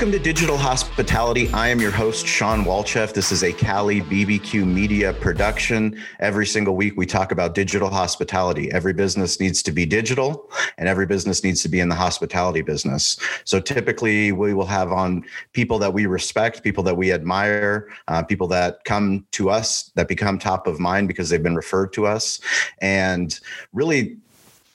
[0.00, 1.50] Welcome to Digital Hospitality.
[1.52, 3.12] I am your host, Shawn Walchef.
[3.12, 6.00] This is a Cali BBQ media production.
[6.20, 8.72] Every single week, we talk about digital hospitality.
[8.72, 12.62] Every business needs to be digital, and every business needs to be in the hospitality
[12.62, 13.18] business.
[13.44, 15.22] So typically, we will have on
[15.52, 20.08] people that we respect, people that we admire, uh, people that come to us that
[20.08, 22.40] become top of mind because they've been referred to us.
[22.80, 23.38] And
[23.74, 24.16] really,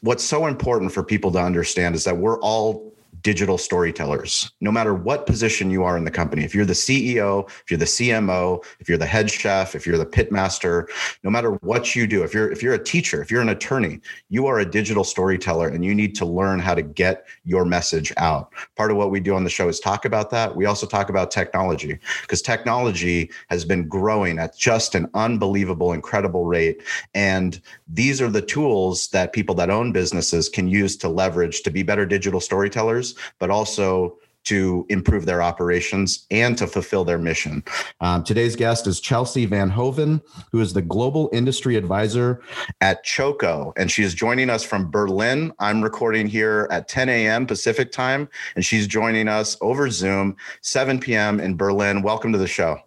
[0.02, 2.95] what's so important for people to understand is that we're all
[3.26, 6.44] digital storytellers, no matter what position you are in the company.
[6.44, 9.98] If you're the CEO, if you're the CMO, if you're the head chef, if you're
[9.98, 10.88] the pit master,
[11.24, 14.00] no matter what you do, if you're if you're a teacher, if you're an attorney,
[14.30, 18.14] you are a digital storyteller and you need to learn how to get your message
[18.18, 18.54] out.
[18.76, 20.56] Part of what we do on the show is talk about that.
[20.56, 26.46] We also talk about technology because technology has been growing at just an unbelievable incredible
[26.46, 26.84] rate
[27.16, 31.72] and these are the tools that people that own businesses can use to leverage to
[31.72, 37.64] be better digital storytellers but also to improve their operations and to fulfill their mission.
[38.00, 40.22] Um, today's guest is Chelsea van Hooven,
[40.52, 42.42] who is the global industry advisor
[42.80, 45.52] at Choco, and she is joining us from Berlin.
[45.60, 47.46] I'm recording here at 10 a.m.
[47.46, 51.40] Pacific time, and she's joining us over Zoom, 7 p.m.
[51.40, 52.02] in Berlin.
[52.02, 52.80] Welcome to the show.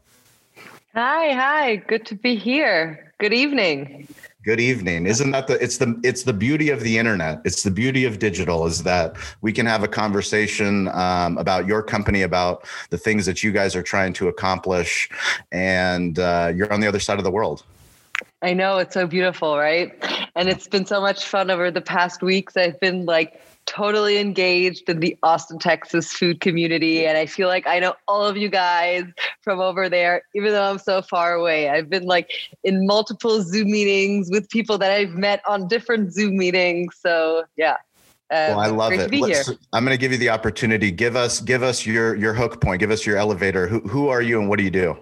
[0.94, 1.76] Hi, hi.
[1.76, 3.12] Good to be here.
[3.18, 4.08] Good evening.
[4.48, 5.04] Good evening.
[5.04, 7.42] Isn't that the it's the it's the beauty of the internet.
[7.44, 11.82] It's the beauty of digital is that we can have a conversation um, about your
[11.82, 15.10] company, about the things that you guys are trying to accomplish,
[15.52, 17.62] and uh, you're on the other side of the world.
[18.40, 19.92] I know it's so beautiful, right?
[20.34, 22.56] And it's been so much fun over the past weeks.
[22.56, 27.06] I've been like totally engaged in the Austin, Texas food community.
[27.06, 29.04] And I feel like I know all of you guys
[29.42, 31.68] from over there, even though I'm so far away.
[31.68, 32.32] I've been like
[32.64, 36.96] in multiple Zoom meetings with people that I've met on different Zoom meetings.
[36.98, 37.76] So yeah.
[38.30, 39.10] Um, well, I love it.
[39.72, 40.90] I'm going to give you the opportunity.
[40.90, 42.80] Give us, give us your your hook point.
[42.80, 43.66] Give us your elevator.
[43.68, 44.98] Who who are you and what do you do?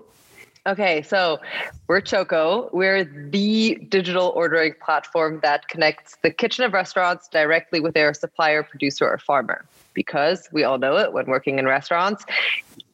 [0.67, 1.39] Okay, so
[1.87, 2.69] we're Choco.
[2.73, 8.65] We're the digital ordering platform that connects the kitchen of restaurants directly with their supplier,
[8.65, 9.65] producer, or farmer.
[9.95, 12.25] Because we all know it when working in restaurants,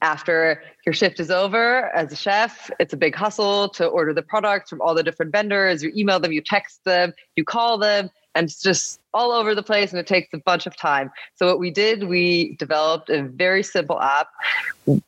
[0.03, 4.22] after your shift is over as a chef, it's a big hustle to order the
[4.22, 5.83] products from all the different vendors.
[5.83, 9.62] You email them, you text them, you call them, and it's just all over the
[9.62, 11.10] place and it takes a bunch of time.
[11.37, 14.28] So what we did, we developed a very simple app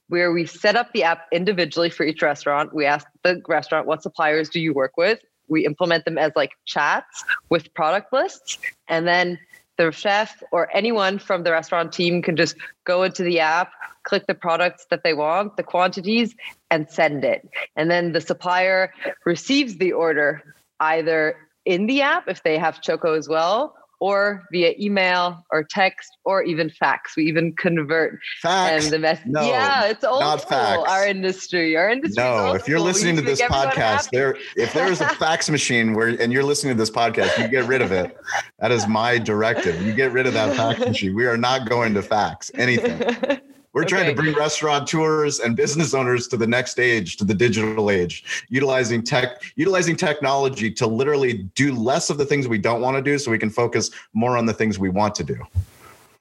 [0.08, 2.74] where we set up the app individually for each restaurant.
[2.74, 5.20] We asked the restaurant, what suppliers do you work with?
[5.48, 8.58] We implement them as like chats with product lists.
[8.88, 9.38] And then
[9.76, 13.72] the chef or anyone from the restaurant team can just go into the app,
[14.04, 16.34] click the products that they want, the quantities,
[16.70, 17.48] and send it.
[17.74, 18.92] And then the supplier
[19.24, 20.42] receives the order
[20.80, 26.18] either in the app if they have Choco as well, or via email or text
[26.24, 27.16] or even fax.
[27.16, 28.84] We even convert fax.
[28.84, 30.58] And the mess- no, yeah, it's old not school.
[30.58, 30.82] Fax.
[30.90, 32.22] Our industry, our industry.
[32.22, 36.08] No, if you're listening to this podcast, there if there is a fax machine where
[36.08, 38.16] and you're listening to this podcast, you get rid of it.
[38.58, 39.80] That is my directive.
[39.80, 41.14] You get rid of that fax machine.
[41.14, 43.40] We are not going to fax anything.
[43.74, 43.88] We're okay.
[43.90, 48.46] trying to bring restaurateurs and business owners to the next age, to the digital age,
[48.48, 53.02] utilizing tech, utilizing technology to literally do less of the things we don't want to
[53.02, 55.44] do so we can focus more on the things we want to do.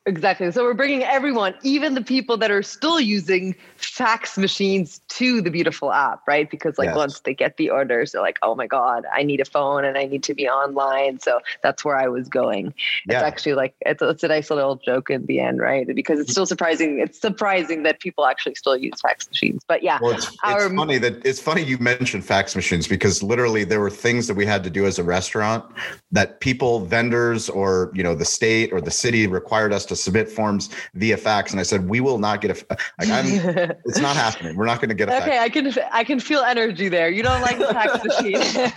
[0.05, 0.51] Exactly.
[0.51, 5.51] So we're bringing everyone, even the people that are still using fax machines, to the
[5.51, 6.49] beautiful app, right?
[6.49, 6.95] Because like yes.
[6.95, 9.95] once they get the orders, they're like, "Oh my god, I need a phone and
[9.95, 12.73] I need to be online." So that's where I was going.
[13.07, 13.17] Yeah.
[13.17, 15.87] It's actually like it's, it's a nice little joke in the end, right?
[15.93, 16.99] Because it's still surprising.
[16.99, 19.61] It's surprising that people actually still use fax machines.
[19.67, 23.21] But yeah, well, it's, our, it's funny that it's funny you mentioned fax machines because
[23.21, 25.63] literally there were things that we had to do as a restaurant
[26.11, 30.01] that people, vendors, or you know the state or the city required us to to
[30.01, 32.77] submit forms via fax, and I said we will not get a.
[32.99, 33.25] Like I'm,
[33.85, 34.55] it's not happening.
[34.55, 35.17] We're not going to get a.
[35.17, 35.39] Okay, fax.
[35.39, 37.09] I can I can feel energy there.
[37.09, 38.03] You don't like the fax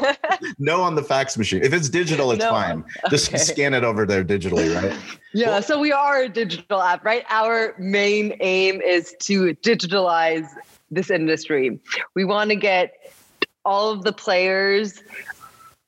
[0.07, 0.55] machine.
[0.59, 1.63] no, on the fax machine.
[1.63, 2.51] If it's digital, it's no.
[2.51, 2.85] fine.
[3.11, 3.39] Just okay.
[3.39, 4.97] scan it over there digitally, right?
[5.33, 5.49] Yeah.
[5.49, 7.25] Well, so we are a digital app, right?
[7.29, 10.49] Our main aim is to digitalize
[10.91, 11.79] this industry.
[12.15, 12.95] We want to get
[13.65, 15.03] all of the players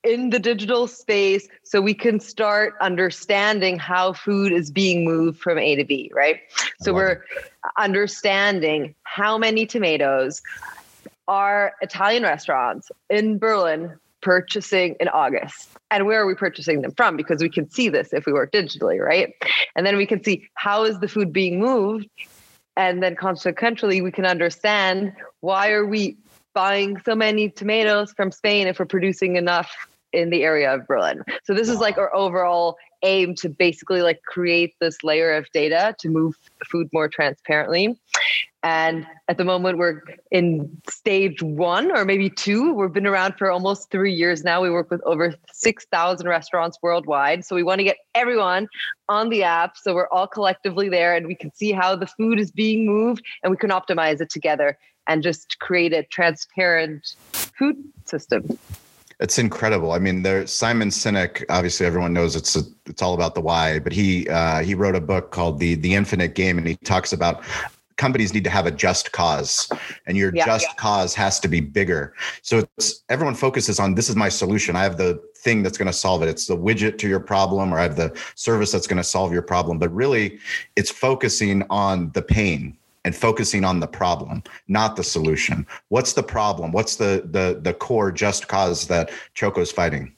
[0.04, 5.58] in the digital space so we can start understanding how food is being moved from
[5.58, 6.40] A to B, right?
[6.80, 7.20] So we're it.
[7.76, 10.40] understanding how many tomatoes
[11.26, 15.68] are Italian restaurants in Berlin purchasing in August.
[15.90, 17.16] And where are we purchasing them from?
[17.16, 19.34] Because we can see this if we work digitally, right?
[19.76, 22.08] And then we can see how is the food being moved.
[22.76, 26.16] And then consequently, we can understand why are we
[26.54, 29.70] buying so many tomatoes from Spain if we're producing enough
[30.12, 31.22] in the area of Berlin.
[31.44, 35.94] So this is like our overall aim to basically like create this layer of data
[36.00, 36.34] to move
[36.68, 37.98] food more transparently.
[38.64, 40.02] And at the moment, we're
[40.32, 42.74] in stage one or maybe two.
[42.74, 44.60] We've been around for almost three years now.
[44.60, 47.44] We work with over 6,000 restaurants worldwide.
[47.44, 48.66] So we want to get everyone
[49.08, 49.76] on the app.
[49.76, 53.24] So we're all collectively there and we can see how the food is being moved
[53.44, 54.76] and we can optimize it together
[55.08, 58.58] and just create a transparent food system.
[59.20, 59.92] It's incredible.
[59.92, 61.44] I mean, there Simon Sinek.
[61.48, 63.80] Obviously, everyone knows it's a, it's all about the why.
[63.80, 67.12] But he uh, he wrote a book called the the Infinite Game, and he talks
[67.12, 67.42] about
[67.96, 69.68] companies need to have a just cause
[70.06, 70.74] and your yeah, just yeah.
[70.74, 74.82] cause has to be bigger so it's everyone focuses on this is my solution i
[74.84, 77.78] have the thing that's going to solve it it's the widget to your problem or
[77.78, 80.38] i have the service that's going to solve your problem but really
[80.76, 82.76] it's focusing on the pain
[83.08, 87.72] and focusing on the problem not the solution what's the problem what's the the the
[87.72, 90.12] core just cause that choco's fighting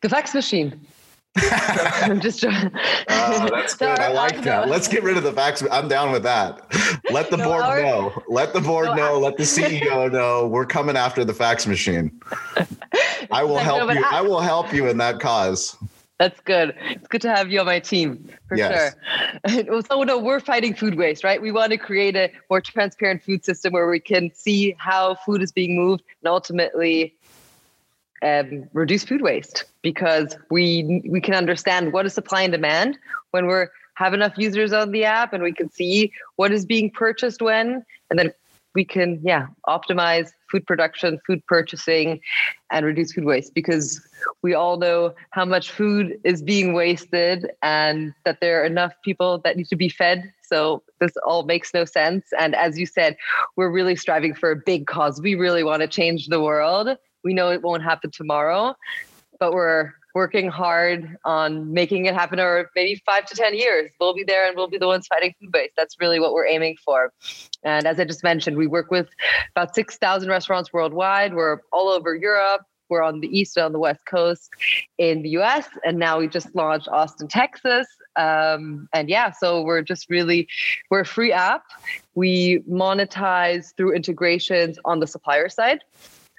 [0.00, 0.80] the fax machine
[1.36, 2.72] I'm just trying.
[3.08, 4.00] Oh, that's good.
[4.00, 4.68] I like that.
[4.68, 5.62] Let's get rid of the facts.
[5.70, 6.66] I'm down with that.
[7.12, 8.22] Let the no, board our, know.
[8.28, 9.18] Let the board no, know.
[9.20, 10.48] Let the CEO know.
[10.48, 12.20] We're coming after the fax machine.
[13.30, 14.04] I will help no, you.
[14.04, 15.76] I, I will help you in that cause.
[16.20, 16.74] That's good.
[16.90, 18.94] It's good to have you on my team for yes.
[19.48, 19.82] sure.
[19.88, 21.40] so no, we're fighting food waste, right?
[21.40, 25.40] We want to create a more transparent food system where we can see how food
[25.40, 27.14] is being moved and ultimately
[28.22, 32.98] um, reduce food waste because we we can understand what is supply and demand
[33.30, 36.90] when we're have enough users on the app and we can see what is being
[36.90, 38.30] purchased when and then
[38.74, 42.20] we can yeah optimize food production food purchasing
[42.70, 44.06] and reduce food waste because
[44.42, 49.38] we all know how much food is being wasted and that there are enough people
[49.38, 53.16] that need to be fed so this all makes no sense and as you said
[53.56, 57.34] we're really striving for a big cause we really want to change the world we
[57.34, 58.74] know it won't happen tomorrow,
[59.38, 63.92] but we're working hard on making it happen or maybe five to 10 years.
[64.00, 65.74] We'll be there and we'll be the ones fighting food waste.
[65.76, 67.12] That's really what we're aiming for.
[67.62, 69.08] And as I just mentioned, we work with
[69.54, 71.34] about 6,000 restaurants worldwide.
[71.34, 72.62] We're all over Europe.
[72.90, 74.50] We're on the East and on the West Coast
[74.98, 75.66] in the US.
[75.84, 77.86] And now we just launched Austin, Texas.
[78.16, 80.48] Um, and yeah, so we're just really,
[80.90, 81.62] we're a free app.
[82.14, 85.80] We monetize through integrations on the supplier side.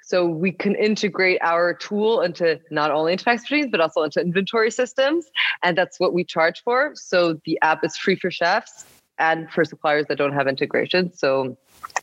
[0.04, 4.20] So we can integrate our tool into not only into fax machines, but also into
[4.20, 5.26] inventory systems.
[5.62, 6.92] And that's what we charge for.
[6.94, 8.84] So the app is free for chefs
[9.18, 11.12] and for suppliers that don't have integration.
[11.14, 11.56] So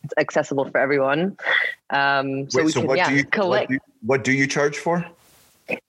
[0.03, 1.37] it's accessible for everyone.
[1.89, 3.69] Um, so Wait, we so can, yeah, you, collect.
[3.69, 5.05] What do, what do you charge for?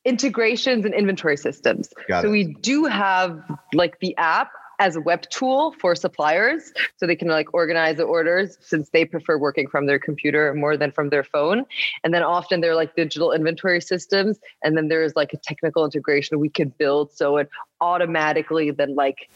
[0.04, 1.88] integrations and inventory systems.
[2.08, 2.32] Got so it.
[2.32, 7.28] we do have like the app as a web tool for suppliers so they can
[7.28, 11.22] like organize the orders since they prefer working from their computer more than from their
[11.22, 11.66] phone
[12.02, 16.40] and then often they're like digital inventory systems and then there's like a technical integration
[16.40, 17.50] we can build so it
[17.82, 19.28] automatically then like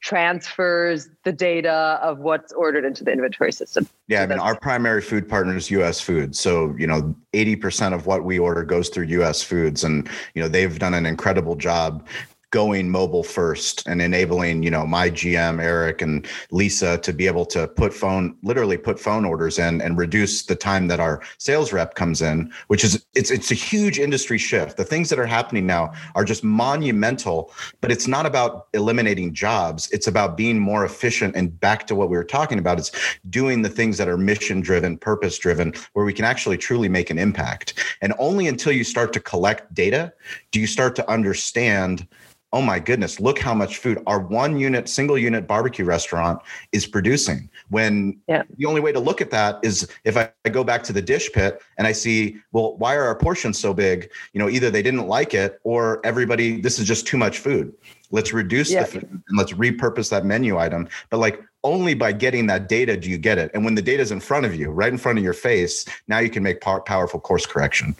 [0.00, 3.86] transfers the data of what's ordered into the inventory system.
[4.08, 6.40] Yeah, so I mean, our primary food partner is US Foods.
[6.40, 9.84] So, you know, 80% of what we order goes through US Foods.
[9.84, 12.06] And, you know, they've done an incredible job
[12.50, 17.44] going mobile first and enabling you know my gm eric and lisa to be able
[17.46, 21.72] to put phone literally put phone orders in and reduce the time that our sales
[21.72, 24.76] rep comes in which is it's it's a huge industry shift.
[24.76, 29.90] The things that are happening now are just monumental but it's not about eliminating jobs.
[29.90, 32.78] It's about being more efficient and back to what we were talking about.
[32.78, 32.92] It's
[33.28, 37.10] doing the things that are mission driven purpose driven where we can actually truly make
[37.10, 37.74] an impact.
[38.00, 40.12] And only until you start to collect data
[40.50, 42.06] do you start to understand
[42.52, 46.40] oh my goodness, look how much food our one unit, single unit barbecue restaurant
[46.72, 47.48] is producing.
[47.68, 48.42] When yeah.
[48.58, 51.02] the only way to look at that is if I, I, go back to the
[51.02, 54.10] dish pit and I see, well, why are our portions so big?
[54.32, 57.72] You know, either they didn't like it or everybody, this is just too much food.
[58.10, 58.82] Let's reduce yeah.
[58.82, 60.88] the food and let's repurpose that menu item.
[61.10, 63.52] But like only by getting that data do you get it.
[63.54, 65.84] And when the data is in front of you, right in front of your face,
[66.08, 67.94] now you can make powerful course correction.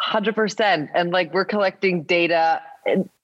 [0.00, 0.88] 100%.
[0.94, 2.62] And like we're collecting data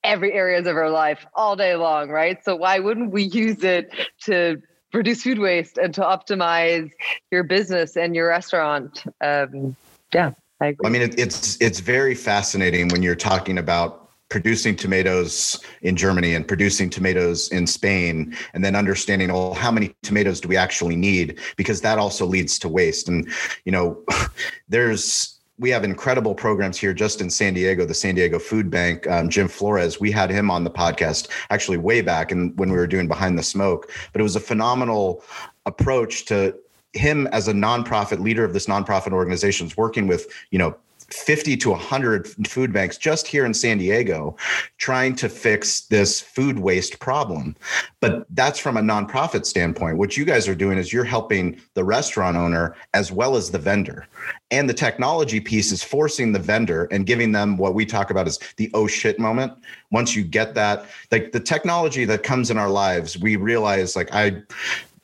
[0.05, 2.43] every areas of our life all day long, right?
[2.45, 3.93] So why wouldn't we use it
[4.25, 4.61] to
[4.93, 6.91] reduce food waste and to optimize
[7.31, 9.05] your business and your restaurant?
[9.21, 9.77] Um,
[10.13, 10.77] yeah, I.
[10.85, 16.35] I mean, it, it's it's very fascinating when you're talking about producing tomatoes in Germany
[16.35, 20.97] and producing tomatoes in Spain, and then understanding, oh, how many tomatoes do we actually
[20.97, 21.39] need?
[21.57, 23.09] Because that also leads to waste.
[23.09, 23.29] And
[23.65, 24.03] you know,
[24.69, 29.07] there's we have incredible programs here just in San Diego, the San Diego Food Bank.
[29.07, 32.77] Um, Jim Floros, we had him on the podcast actually way back and when we
[32.77, 33.89] were doing Behind the Smoke.
[34.13, 35.23] But it was a phenomenal
[35.65, 36.57] approach to
[36.95, 40.75] him as a nonprofit leader of this nonprofit organization, is working with you know
[41.13, 44.37] 50 to 100 food banks just here in San Diego
[44.79, 47.55] trying to fix this food waste problem.
[48.01, 49.99] But that's from a nonprofit standpoint.
[49.99, 53.59] What you guys are doing is you're helping the restaurant owner as well as the
[53.59, 54.07] vendor.
[54.51, 58.27] And the technology piece is forcing the vendor and giving them what we talk about
[58.27, 59.53] as the oh shit moment.
[59.91, 64.13] Once you get that, like the technology that comes in our lives, we realize like
[64.13, 64.43] I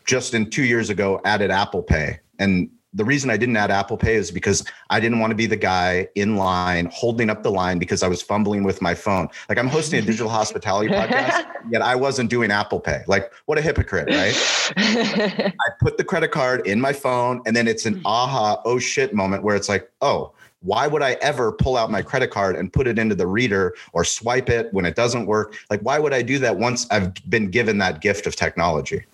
[0.04, 2.18] just in two years ago added Apple Pay.
[2.38, 5.46] And the reason I didn't add Apple Pay is because I didn't want to be
[5.46, 9.28] the guy in line holding up the line because I was fumbling with my phone.
[9.48, 13.04] Like I'm hosting a digital hospitality podcast, yet I wasn't doing Apple Pay.
[13.06, 14.34] Like what a hypocrite, right?
[14.76, 18.06] I put the credit card in my phone and then it's an hmm.
[18.06, 22.02] aha, oh shit moment where it's like, oh, why would I ever pull out my
[22.02, 25.54] credit card and put it into the reader or swipe it when it doesn't work?
[25.70, 29.04] Like, why would I do that once I've been given that gift of technology?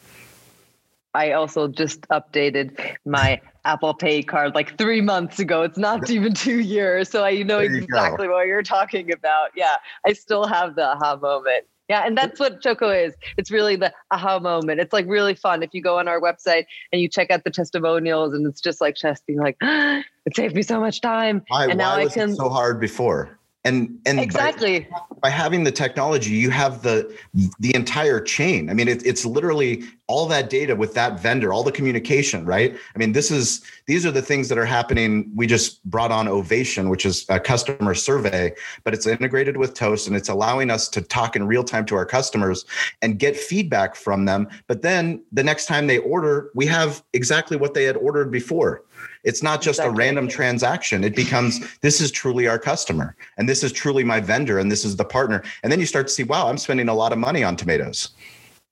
[1.12, 5.62] I also just updated my Apple Pay card like three months ago.
[5.62, 7.08] It's not even two years.
[7.10, 9.50] So I know exactly what you're talking about.
[9.56, 9.76] Yeah.
[10.06, 11.64] I still have the aha moment.
[11.88, 13.14] Yeah, and that's what Choco is.
[13.36, 14.80] It's really the aha moment.
[14.80, 15.62] It's like really fun.
[15.62, 18.80] If you go on our website and you check out the testimonials, and it's just
[18.80, 22.08] like Chess being like, "It saved me so much time." Why, and now why I
[22.08, 24.86] can so hard before and and exactly
[25.24, 27.16] by, having the technology you have the
[27.58, 28.68] the entire chain.
[28.68, 32.76] I mean it, it's literally all that data with that vendor all the communication right?
[32.94, 35.32] I mean this is these are the things that are happening.
[35.34, 38.54] We just brought on ovation which is a customer survey
[38.84, 41.94] but it's integrated with toast and it's allowing us to talk in real time to
[41.96, 42.66] our customers
[43.00, 44.46] and get feedback from them.
[44.66, 48.82] But then the next time they order we have exactly what they had ordered before
[49.24, 49.94] it's not just exactly.
[49.94, 51.02] a random transaction.
[51.02, 54.84] It becomes this is truly our customer and this is truly my vendor and this
[54.84, 55.42] is the partner.
[55.62, 58.10] And then you start to see, wow, I'm spending a lot of money on tomatoes.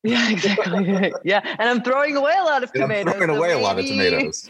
[0.03, 1.13] Yeah, exactly.
[1.25, 1.41] yeah.
[1.59, 3.13] And I'm throwing away a lot of tomatoes.
[3.13, 4.49] I'm throwing so away maybe, a lot of tomatoes.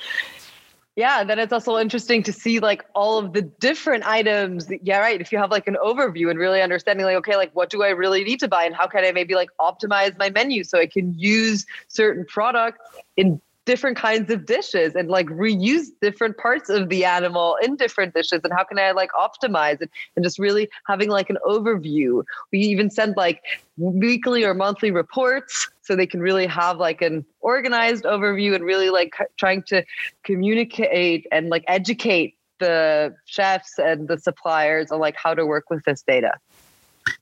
[0.94, 4.70] Yeah, then it's also interesting to see like all of the different items.
[4.82, 5.20] Yeah, right.
[5.20, 7.90] If you have like an overview and really understanding, like, okay, like what do I
[7.90, 10.86] really need to buy and how can I maybe like optimize my menu so I
[10.86, 12.80] can use certain products
[13.16, 18.12] in different kinds of dishes and like reuse different parts of the animal in different
[18.14, 19.90] dishes and how can i like optimize it?
[20.16, 22.24] And just really having like an overview.
[22.50, 23.42] We even send like
[23.76, 28.90] weekly or monthly reports so they can really have like an organized overview and really
[28.90, 29.84] like trying to
[30.24, 35.84] communicate and like educate the chefs and the suppliers on like how to work with
[35.84, 36.32] this data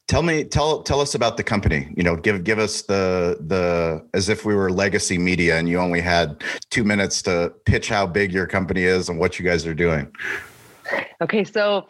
[0.08, 1.92] Tell me, tell tell us about the company.
[1.96, 5.78] You know, give give us the the as if we were legacy media and you
[5.78, 9.66] only had two minutes to pitch how big your company is and what you guys
[9.66, 10.12] are doing.
[11.20, 11.86] Okay, so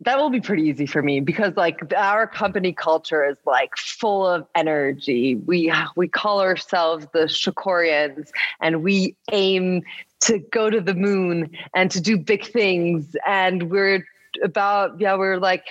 [0.00, 4.26] that will be pretty easy for me because like our company culture is like full
[4.26, 5.36] of energy.
[5.36, 8.30] We we call ourselves the Chocorians
[8.60, 9.82] and we aim
[10.22, 14.04] to go to the moon and to do big things and we're
[14.42, 15.64] about yeah, we're like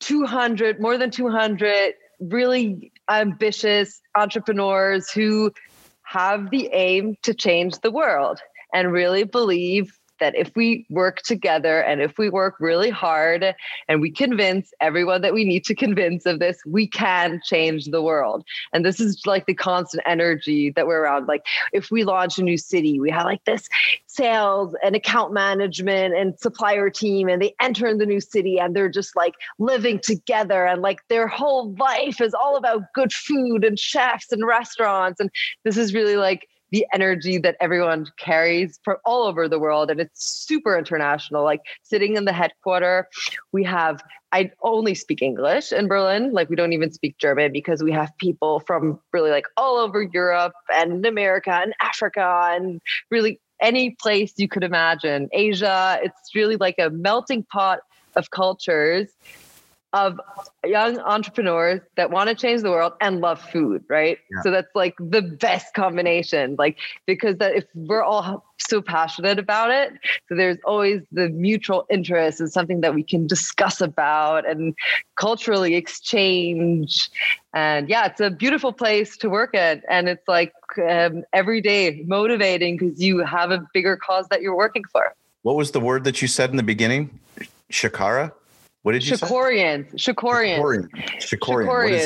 [0.00, 5.52] 200, more than 200 really ambitious entrepreneurs who
[6.02, 8.38] have the aim to change the world
[8.72, 13.54] and really believe that if we work together and if we work really hard
[13.88, 18.00] and we convince everyone that we need to convince of this, we can change the
[18.00, 18.42] world.
[18.72, 21.26] And this is like the constant energy that we're around.
[21.26, 23.68] Like if we launch a new city, we have like this
[24.06, 28.74] sales and account management and supplier team, and they enter in the new city and
[28.74, 33.62] they're just like living together and like their whole life is all about good food
[33.62, 35.20] and chefs and restaurants.
[35.20, 35.28] And
[35.64, 39.90] this is really like the energy that everyone carries from all over the world.
[39.90, 41.44] And it's super international.
[41.44, 43.08] Like sitting in the headquarter,
[43.52, 44.02] we have
[44.32, 46.32] I only speak English in Berlin.
[46.32, 50.02] Like we don't even speak German because we have people from really like all over
[50.02, 52.80] Europe and America and Africa and
[53.10, 55.28] really any place you could imagine.
[55.32, 56.00] Asia.
[56.02, 57.80] It's really like a melting pot
[58.16, 59.08] of cultures
[59.94, 60.20] of
[60.66, 64.18] young entrepreneurs that want to change the world and love food, right?
[64.28, 64.42] Yeah.
[64.42, 66.56] So that's like the best combination.
[66.58, 69.92] Like because that if we're all so passionate about it,
[70.28, 74.74] so there's always the mutual interest and something that we can discuss about and
[75.16, 77.08] culturally exchange.
[77.54, 80.52] And yeah, it's a beautiful place to work at, and it's like
[80.88, 85.14] um, every day motivating because you have a bigger cause that you're working for.
[85.42, 87.20] What was the word that you said in the beginning?
[87.70, 88.32] Shakara?
[88.84, 89.90] What did you Chocorians.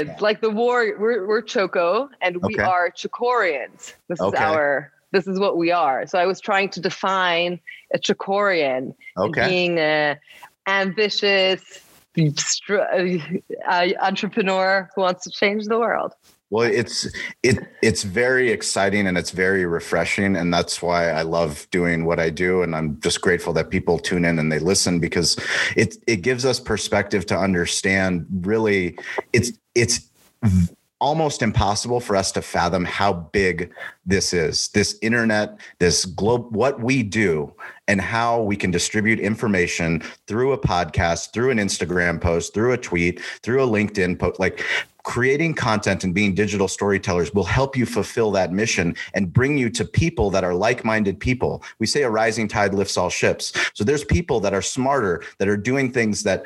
[0.06, 0.16] say?
[0.20, 2.62] Like the war, we're, we're Choco and we okay.
[2.62, 3.94] are Chocorians.
[4.08, 4.36] This okay.
[4.36, 6.06] is our, this is what we are.
[6.06, 7.58] So I was trying to define
[7.92, 9.48] a Chocorian okay.
[9.48, 10.20] being a
[10.68, 11.62] ambitious
[12.16, 16.12] uh, entrepreneur who wants to change the world.
[16.50, 17.06] Well, it's
[17.42, 22.18] it it's very exciting and it's very refreshing, and that's why I love doing what
[22.18, 22.62] I do.
[22.62, 25.38] And I'm just grateful that people tune in and they listen because
[25.76, 28.26] it it gives us perspective to understand.
[28.30, 28.98] Really,
[29.34, 30.08] it's it's
[31.00, 33.72] almost impossible for us to fathom how big
[34.04, 37.52] this is this internet this globe what we do
[37.86, 42.76] and how we can distribute information through a podcast through an instagram post through a
[42.76, 44.64] tweet through a linkedin post like
[45.08, 49.70] creating content and being digital storytellers will help you fulfill that mission and bring you
[49.70, 51.62] to people that are like-minded people.
[51.78, 53.54] We say a rising tide lifts all ships.
[53.72, 56.44] So there's people that are smarter that are doing things that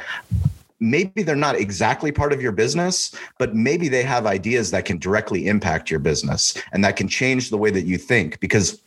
[0.78, 4.96] maybe they're not exactly part of your business, but maybe they have ideas that can
[4.96, 8.80] directly impact your business and that can change the way that you think because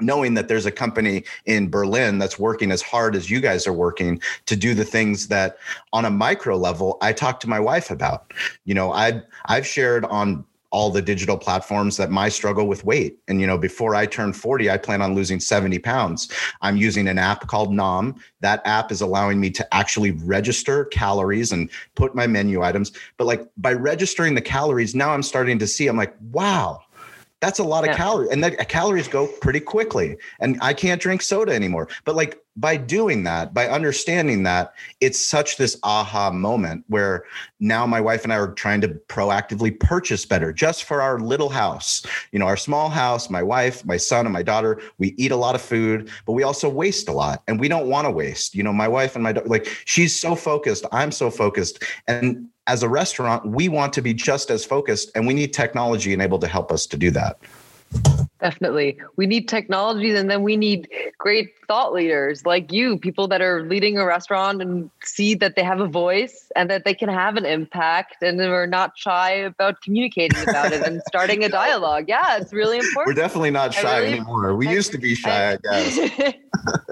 [0.00, 3.72] knowing that there's a company in Berlin that's working as hard as you guys are
[3.72, 5.58] working to do the things that
[5.92, 8.32] on a micro level I talk to my wife about.
[8.64, 13.18] You know, I I've shared on all the digital platforms that my struggle with weight.
[13.26, 16.30] And, you know, before I turn 40, I plan on losing 70 pounds.
[16.62, 18.20] I'm using an app called Noom.
[18.40, 22.92] That app is allowing me to actually register calories and put my menu items.
[23.16, 26.82] But like by registering the calories, now I'm starting to see, I'm like, wow,
[27.40, 27.96] that's a lot of yeah.
[27.96, 31.88] calories and the calories go pretty quickly and i can't drink soda anymore.
[32.04, 37.24] But like by doing that by understanding that it's such this aha moment where
[37.60, 41.48] now my wife and i are trying to proactively purchase better just for our little
[41.48, 42.04] house.
[42.32, 45.36] You know our small house my wife my son and my daughter we eat a
[45.36, 48.54] lot of food but we also waste a lot and we don't want to waste.
[48.54, 52.48] You know my wife and my daughter, like she's so focused i'm so focused and
[52.70, 56.40] as a restaurant, we want to be just as focused and we need technology enabled
[56.40, 57.36] to help us to do that.
[58.40, 58.96] Definitely.
[59.16, 63.64] We need technologies and then we need great thought leaders like you, people that are
[63.64, 67.36] leading a restaurant and see that they have a voice and that they can have
[67.36, 72.04] an impact and are not shy about communicating about it and starting a dialogue.
[72.06, 73.08] Yeah, it's really important.
[73.08, 74.54] We're definitely not shy really, anymore.
[74.54, 76.34] We I, used to be shy, I, I guess.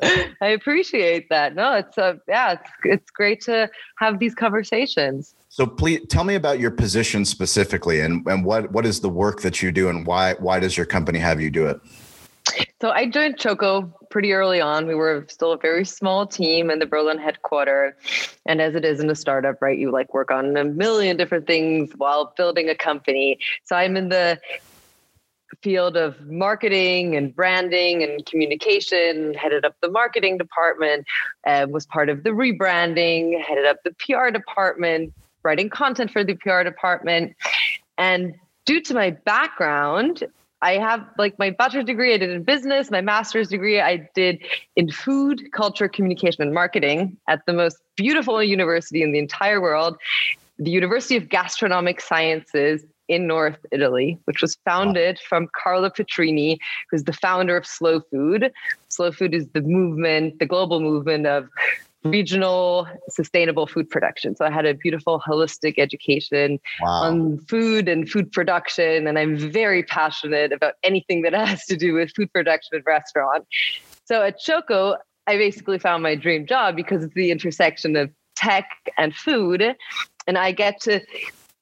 [0.40, 1.54] I appreciate that.
[1.54, 5.35] No, it's a yeah, it's it's great to have these conversations.
[5.59, 9.41] So please tell me about your position specifically and, and what, what is the work
[9.41, 11.81] that you do and why, why does your company have you do it?
[12.81, 14.87] So I joined Choco pretty early on.
[14.87, 17.94] We were still a very small team in the Berlin headquarters.
[18.47, 21.49] And as it is in a startup, right, you like work on a million different
[21.49, 23.40] things while building a company.
[23.64, 24.40] So I'm in the
[25.61, 31.05] field of marketing and branding and communication, headed up the marketing department,
[31.49, 36.35] uh, was part of the rebranding, headed up the PR department, writing content for the
[36.35, 37.37] PR department.
[37.96, 38.35] And
[38.66, 40.24] due to my background,
[40.61, 44.42] I have like my bachelor's degree, I did in business, my master's degree, I did
[44.74, 49.96] in food, culture, communication, and marketing at the most beautiful university in the entire world,
[50.59, 56.59] the University of Gastronomic Sciences in North Italy, which was founded from Carlo Petrini,
[56.90, 58.53] who's the founder of Slow Food.
[58.88, 61.48] Slow Food is the movement, the global movement of
[62.04, 64.37] regional sustainable food production.
[64.37, 66.88] So I had a beautiful holistic education wow.
[66.88, 69.06] on food and food production.
[69.06, 73.46] And I'm very passionate about anything that has to do with food production and restaurant.
[74.04, 78.68] So at Choco, I basically found my dream job because it's the intersection of tech
[78.96, 79.76] and food.
[80.26, 81.00] And I get to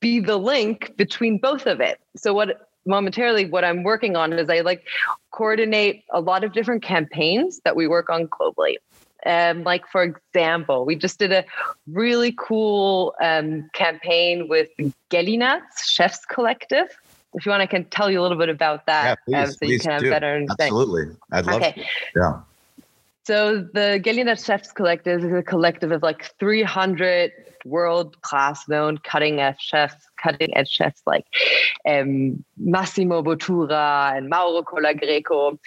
[0.00, 1.98] be the link between both of it.
[2.16, 4.86] So what momentarily what I'm working on is I like
[5.32, 8.76] coordinate a lot of different campaigns that we work on globally.
[9.26, 11.44] Um, like for example, we just did a
[11.86, 14.68] really cool um, campaign with
[15.10, 16.88] Gelinaz Chefs Collective.
[17.34, 19.54] If you want, I can tell you a little bit about that, yeah, please, um,
[19.54, 20.10] so you can have do.
[20.10, 20.66] better understanding.
[20.66, 21.56] Absolutely, I'd love.
[21.56, 21.72] Okay.
[21.72, 21.84] To.
[22.16, 22.40] Yeah.
[23.24, 27.32] So the Gelinaz Chefs Collective is a collective of like 300
[27.64, 31.26] world class known cutting edge chefs, cutting edge chefs like
[31.88, 35.58] um, Massimo Bottura and Mauro Colagreco.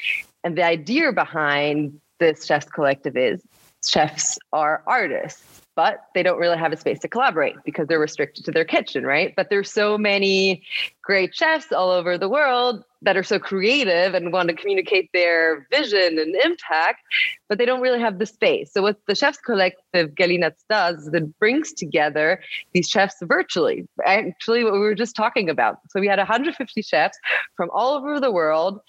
[0.43, 3.41] And the idea behind this chefs collective is
[3.85, 8.43] chefs are artists but they don't really have a space to collaborate because they're restricted
[8.45, 10.63] to their kitchen right but there's so many
[11.01, 15.65] great chefs all over the world that are so creative and want to communicate their
[15.71, 16.99] vision and impact,
[17.47, 18.71] but they don't really have the space.
[18.73, 22.41] So, what the Chefs Collective Gelinaz does is it brings together
[22.73, 23.87] these chefs virtually.
[24.05, 25.77] Actually, what we were just talking about.
[25.89, 27.17] So, we had 150 chefs
[27.55, 28.81] from all over the world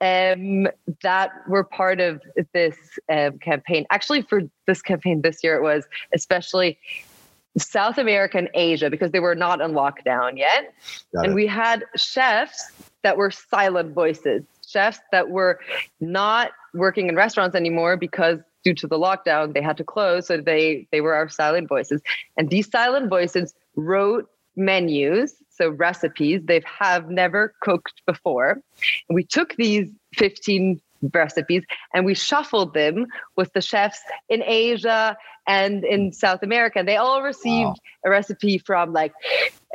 [0.00, 0.68] um,
[1.02, 2.76] that were part of this
[3.08, 3.86] um, campaign.
[3.90, 6.78] Actually, for this campaign this year, it was especially
[7.56, 10.74] South America and Asia because they were not in lockdown yet.
[11.14, 11.34] Got and it.
[11.34, 12.70] we had chefs
[13.02, 15.58] that were silent voices, chefs that were
[16.00, 20.36] not working in restaurants anymore because due to the lockdown they had to close so
[20.36, 22.02] they they were our silent voices
[22.36, 28.60] and these silent voices wrote menus so recipes they have never cooked before.
[29.08, 30.80] And we took these 15
[31.12, 35.16] recipes and we shuffled them with the chefs in Asia
[35.48, 36.82] and in South America.
[36.84, 37.74] They all received wow.
[38.04, 39.14] a recipe from like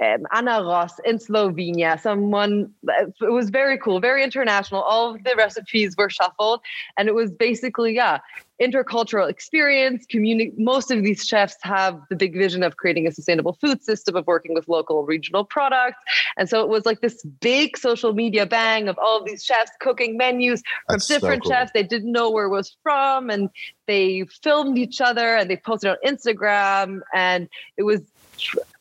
[0.02, 2.00] um, Ana Roš in Slovenia.
[2.00, 4.82] Someone, it was very cool, very international.
[4.82, 6.62] All of the recipes were shuffled,
[6.98, 8.20] and it was basically, yeah,
[8.62, 10.06] intercultural experience.
[10.08, 10.54] Community.
[10.58, 14.26] Most of these chefs have the big vision of creating a sustainable food system, of
[14.28, 16.00] working with local regional products,
[16.38, 19.72] and so it was like this big social media bang of all of these chefs
[19.80, 21.60] cooking menus from That's different so cool.
[21.60, 21.72] chefs.
[21.74, 23.50] They didn't know where it was from, and
[23.88, 28.02] they filmed each other and they posted on Instagram, and it was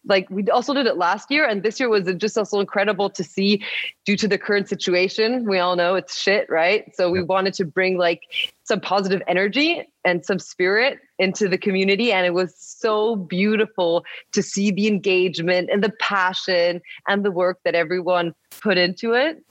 [0.05, 3.23] like we also did it last year and this year was just also incredible to
[3.23, 3.63] see
[4.05, 5.45] due to the current situation.
[5.45, 6.95] We all know it's shit right?
[6.97, 8.23] So we wanted to bring like
[8.65, 14.43] some positive energy and some spirit into the community and it was so beautiful to
[14.43, 19.45] see the engagement and the passion and the work that everyone put into it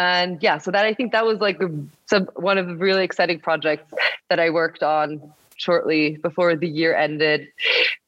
[0.00, 1.58] and yeah so that i think that was like
[2.06, 3.92] some one of the really exciting projects
[4.28, 7.48] that i worked on shortly before the year ended.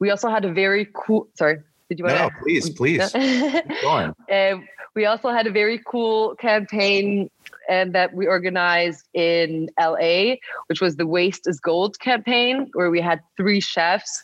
[0.01, 1.29] We also had a very cool.
[1.35, 2.35] Sorry, did you want no, to?
[2.43, 3.15] Please, please.
[3.15, 7.31] um, we also had a very cool campaign
[7.69, 10.35] and that we organized in LA,
[10.67, 14.23] which was the Waste is Gold campaign, where we had three chefs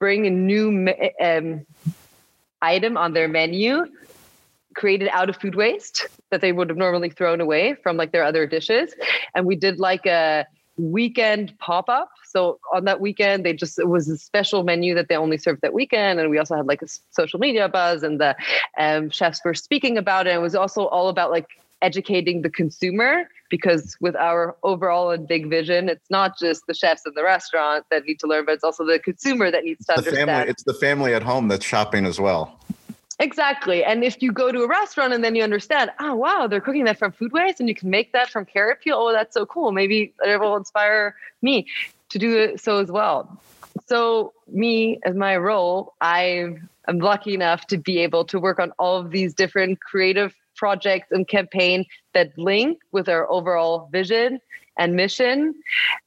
[0.00, 1.64] bring a new um,
[2.60, 3.86] item on their menu
[4.74, 8.24] created out of food waste that they would have normally thrown away from like their
[8.24, 8.94] other dishes.
[9.34, 12.10] And we did like a weekend pop-up.
[12.24, 15.60] So on that weekend, they just it was a special menu that they only served
[15.62, 18.34] that weekend, and we also had like a social media buzz, and the
[18.76, 20.34] um, chefs were speaking about it.
[20.34, 21.46] It was also all about like
[21.82, 27.02] educating the consumer because with our overall and big vision it's not just the chefs
[27.04, 29.92] in the restaurant that need to learn but it's also the consumer that needs to
[29.92, 30.28] the understand.
[30.30, 32.58] family, it's the family at home that's shopping as well
[33.24, 33.82] Exactly.
[33.82, 36.84] And if you go to a restaurant and then you understand, oh, wow, they're cooking
[36.84, 38.96] that from food waste and you can make that from carrot peel.
[38.98, 39.72] Oh, that's so cool.
[39.72, 41.66] Maybe it will inspire me
[42.10, 43.40] to do so as well.
[43.86, 46.54] So, me as my role, I
[46.86, 51.10] am lucky enough to be able to work on all of these different creative projects
[51.10, 54.38] and campaign that link with our overall vision
[54.78, 55.54] and mission,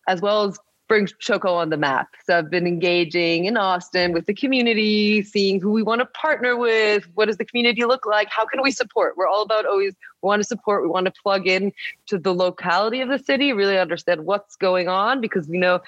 [0.08, 2.10] as well as bring Choco on the map.
[2.26, 6.56] So I've been engaging in Austin with the community, seeing who we want to partner
[6.56, 9.16] with, what does the community look like, how can we support?
[9.18, 11.74] We're all about always want to support, we want to plug in
[12.08, 15.82] to the locality of the city, really understand what's going on because we know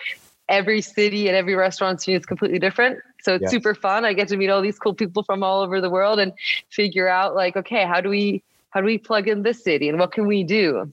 [0.50, 3.00] every city and every restaurant scene is completely different.
[3.22, 3.52] So it's yes.
[3.52, 4.06] super fun.
[4.06, 6.34] I get to meet all these cool people from all over the world and
[6.70, 9.98] figure out like, okay, how do we how do we plug in this city and
[9.98, 10.92] what can we do?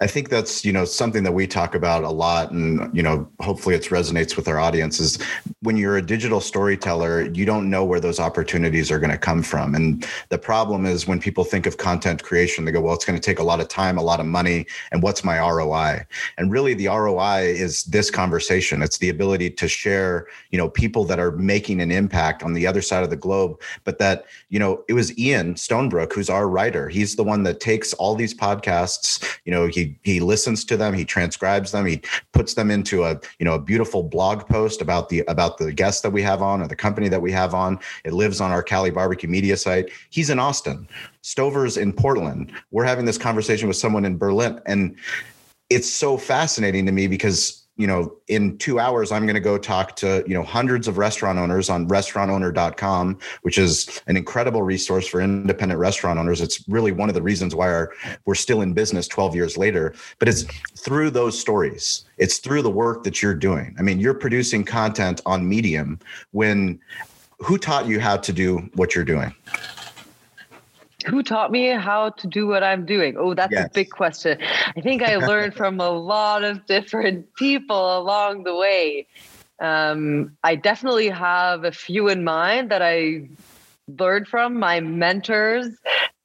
[0.00, 3.28] I think that's you know something that we talk about a lot, and you know
[3.40, 5.00] hopefully it resonates with our audience.
[5.00, 5.22] Is
[5.60, 9.42] when you're a digital storyteller, you don't know where those opportunities are going to come
[9.42, 13.04] from, and the problem is when people think of content creation, they go, "Well, it's
[13.04, 16.04] going to take a lot of time, a lot of money, and what's my ROI?"
[16.38, 18.82] And really, the ROI is this conversation.
[18.82, 22.66] It's the ability to share, you know, people that are making an impact on the
[22.66, 26.48] other side of the globe, but that you know it was Ian Stonebrook who's our
[26.48, 26.88] writer.
[26.88, 29.38] He's the one that takes all these podcasts.
[29.44, 33.20] You know, he he listens to them, he transcribes them, he puts them into a
[33.38, 36.62] you know a beautiful blog post about the about the guests that we have on
[36.62, 37.78] or the company that we have on.
[38.04, 39.90] It lives on our Cali Barbecue Media site.
[40.10, 40.88] He's in Austin.
[41.22, 42.52] Stover's in Portland.
[42.70, 44.96] We're having this conversation with someone in Berlin, and
[45.70, 49.58] it's so fascinating to me because you know, in two hours, I'm going to go
[49.58, 55.08] talk to, you know, hundreds of restaurant owners on restaurantowner.com, which is an incredible resource
[55.08, 56.40] for independent restaurant owners.
[56.40, 57.92] It's really one of the reasons why our,
[58.26, 59.94] we're still in business 12 years later.
[60.20, 60.44] But it's
[60.76, 63.74] through those stories, it's through the work that you're doing.
[63.78, 65.98] I mean, you're producing content on Medium
[66.30, 66.80] when
[67.40, 69.34] who taught you how to do what you're doing?
[71.04, 73.16] Who taught me how to do what I'm doing?
[73.18, 73.66] Oh, that's yes.
[73.66, 74.38] a big question.
[74.76, 79.06] I think I learned from a lot of different people along the way.
[79.60, 83.28] Um, I definitely have a few in mind that I
[83.86, 85.68] learned from my mentors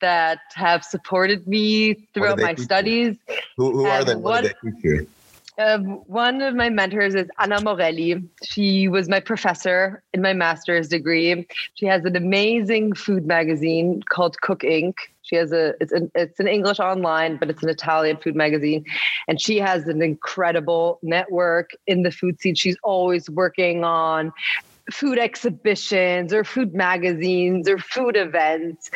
[0.01, 3.17] that have supported me throughout my studies.
[3.57, 4.15] Who, who are they?
[4.15, 5.07] What, what do they teach you?
[5.59, 8.23] Um, one of my mentors is Anna Morelli.
[8.45, 11.45] She was my professor in my master's degree.
[11.73, 14.95] She has an amazing food magazine called Cook Inc.
[15.21, 18.85] She has a it's an it's an English online, but it's an Italian food magazine,
[19.27, 22.55] and she has an incredible network in the food scene.
[22.55, 24.31] She's always working on
[24.91, 28.89] food exhibitions or food magazines or food events.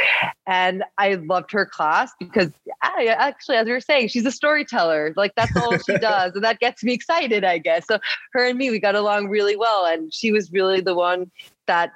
[0.47, 2.51] And I loved her class because
[2.82, 5.13] I actually, as you were saying, she's a storyteller.
[5.15, 6.34] Like that's all she does.
[6.36, 7.86] And that gets me excited, I guess.
[7.88, 7.99] So
[8.34, 9.86] her and me, we got along really well.
[9.86, 11.32] And she was really the one
[11.65, 11.91] that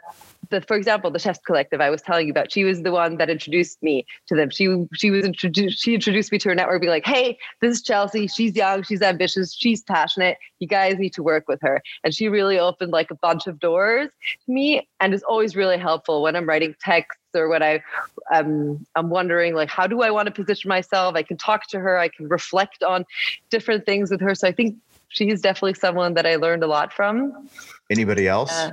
[0.50, 3.18] the, for example, the Chefs Collective I was telling you about, she was the one
[3.18, 4.50] that introduced me to them.
[4.50, 7.82] She she was introduced she introduced me to her network, being like, "Hey, this is
[7.82, 8.28] Chelsea.
[8.28, 10.38] She's young, she's ambitious, she's passionate.
[10.60, 13.60] You guys need to work with her." And she really opened like a bunch of
[13.60, 14.10] doors
[14.46, 17.84] to me, and is always really helpful when I'm writing texts or when I
[18.32, 21.16] um, I'm wondering like, how do I want to position myself?
[21.16, 21.98] I can talk to her.
[21.98, 23.06] I can reflect on
[23.50, 24.36] different things with her.
[24.36, 24.76] So I think
[25.10, 27.50] she's definitely someone that I learned a lot from.
[27.90, 28.52] Anybody else?
[28.52, 28.72] Uh,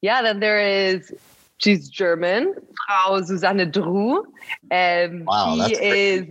[0.00, 1.12] yeah, then there is
[1.58, 2.54] she's German,
[2.86, 4.24] Frau Susanne Droux.
[4.70, 6.26] Um, wow, she is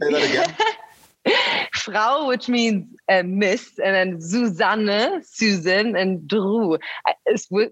[1.74, 6.78] Frau, which means uh, Miss, and then Susanne, Susan, and Droux.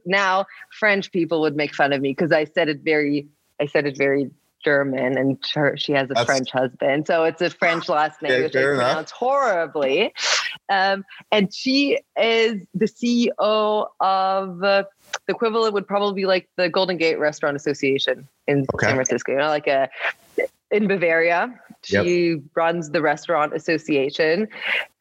[0.06, 0.46] Now
[0.80, 3.28] French people would make fun of me because I said it very,
[3.60, 4.32] I said it very
[4.64, 8.44] German, and her, she has a That's, French husband, so it's a French last name,
[8.44, 10.14] which I pronounce horribly.
[10.72, 11.04] Um,
[11.34, 14.84] and she is the CEO of uh,
[15.28, 18.88] the equivalent would probably be like the Golden Gate Restaurant Association in okay.
[18.88, 19.34] San Francisco.
[19.34, 19.90] You know, like a
[20.72, 21.54] in Bavaria.
[21.84, 22.40] She yep.
[22.56, 24.48] runs the restaurant association,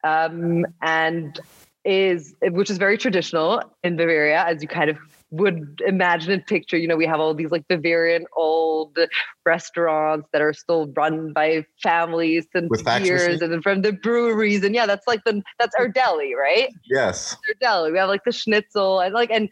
[0.03, 1.39] um, and
[1.85, 4.97] is which is very traditional in Bavaria, as you kind of
[5.31, 6.77] would imagine and picture.
[6.77, 8.97] You know, we have all these like Bavarian old
[9.45, 12.69] restaurants that are still run by families and
[13.03, 16.73] years, and then from the breweries, and yeah, that's like the that's our deli, right?
[16.89, 17.91] Yes, our deli.
[17.91, 19.49] We have like the schnitzel, and like and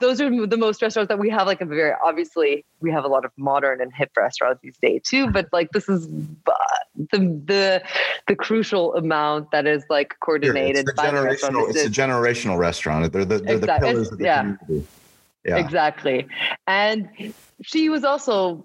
[0.00, 3.08] those are the most restaurants that we have like a very obviously we have a
[3.08, 7.82] lot of modern and hip restaurants these days too but like this is the the
[8.26, 13.38] the crucial amount that is like coordinated it's generational it's a generational restaurant they're the,
[13.38, 13.88] they're exactly.
[13.88, 14.40] the pillars of the yeah.
[14.40, 14.88] community
[15.44, 15.56] yeah.
[15.56, 16.26] Exactly.
[16.66, 18.64] And she was also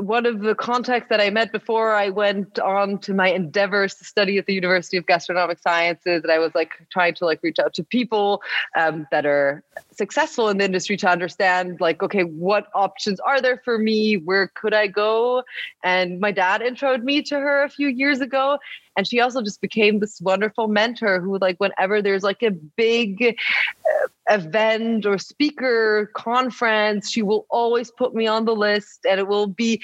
[0.00, 4.04] one of the contacts that I met before I went on to my endeavors to
[4.04, 6.22] study at the University of Gastronomic Sciences.
[6.22, 8.42] And I was like trying to like reach out to people
[8.76, 13.60] um, that are successful in the industry to understand like, okay, what options are there
[13.64, 14.16] for me?
[14.16, 15.42] Where could I go?
[15.82, 18.58] And my dad introed me to her a few years ago.
[18.98, 23.22] And she also just became this wonderful mentor who, like, whenever there's like a big
[23.22, 29.28] uh, event or speaker conference, she will always put me on the list and it
[29.28, 29.80] will be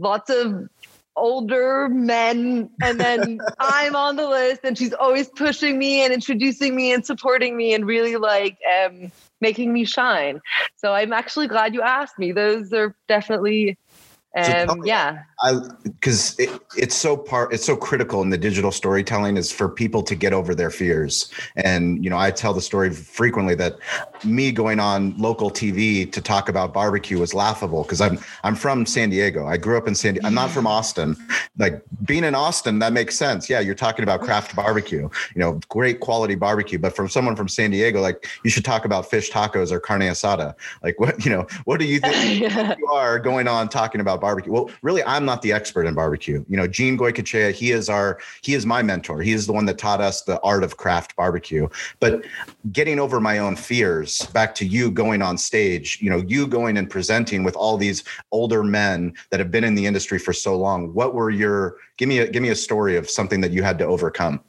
[0.00, 0.68] lots of
[1.16, 2.68] older men.
[2.82, 7.06] And then i'm on the list and she's always pushing me and introducing me and
[7.06, 10.40] supporting me and really like um, making me shine.
[10.74, 12.32] So i'm actually glad you asked me.
[12.32, 13.78] Those are definitely
[14.36, 19.36] um, yeah I because it, it's so part it's so critical in the digital storytelling
[19.36, 21.30] is for people to get over their fears.
[21.56, 23.76] And you know, I tell the story frequently that
[24.24, 28.86] me going on local TV to talk about barbecue was laughable because I'm I'm from
[28.86, 29.46] San Diego.
[29.46, 30.26] I grew up in San Diego.
[30.26, 31.16] I'm not from Austin.
[31.58, 33.50] Like being in Austin, that makes sense.
[33.50, 35.02] Yeah, you're talking about craft barbecue,
[35.34, 36.78] you know, great quality barbecue.
[36.78, 40.00] But from someone from San Diego, like you should talk about fish tacos or carne
[40.00, 40.54] asada.
[40.82, 42.74] Like what, you know, what do you think yeah.
[42.78, 44.52] you are going on talking about barbecue?
[44.52, 46.44] Well, really, I'm not the expert in barbecue.
[46.48, 49.22] You know, Gene Goycochea, he is our, he is my mentor.
[49.22, 51.68] He is the one that taught us the art of craft barbecue.
[52.00, 52.24] But
[52.72, 56.76] getting over my own fears, back to you going on stage, you know, you going
[56.76, 60.56] and presenting with all these older men that have been in the industry for so
[60.56, 60.92] long.
[60.92, 63.78] What were your, give me a, give me a story of something that you had
[63.78, 64.40] to overcome.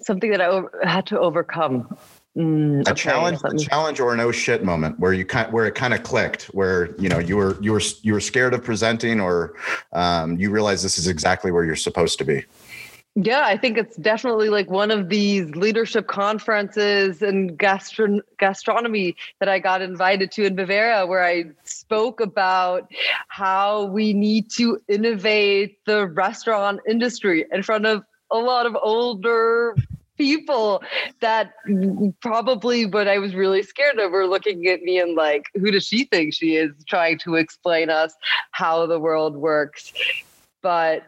[0.00, 1.94] Something that I had to overcome.
[2.36, 5.64] Mm, a okay, challenge, a challenge, or an oh shit moment where you kind, where
[5.64, 8.62] it kind of clicked, where you know you were you were you were scared of
[8.62, 9.54] presenting, or
[9.94, 12.44] um, you realize this is exactly where you're supposed to be.
[13.14, 19.48] Yeah, I think it's definitely like one of these leadership conferences and gastro- gastronomy that
[19.48, 22.92] I got invited to in Bavaria, where I spoke about
[23.28, 29.74] how we need to innovate the restaurant industry in front of a lot of older
[30.16, 30.82] people
[31.20, 31.52] that
[32.20, 35.86] probably what I was really scared of were looking at me and like, who does
[35.86, 38.14] she think she is trying to explain us
[38.52, 39.92] how the world works?
[40.62, 41.04] But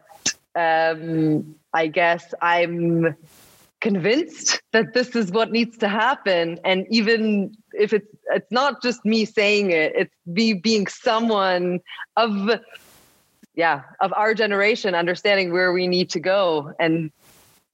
[0.55, 3.15] um, I guess I'm
[3.81, 9.05] convinced that this is what needs to happen and even if it's it's not just
[9.05, 11.79] me saying it it's me being someone
[12.17, 12.59] of
[13.55, 17.09] yeah of our generation understanding where we need to go and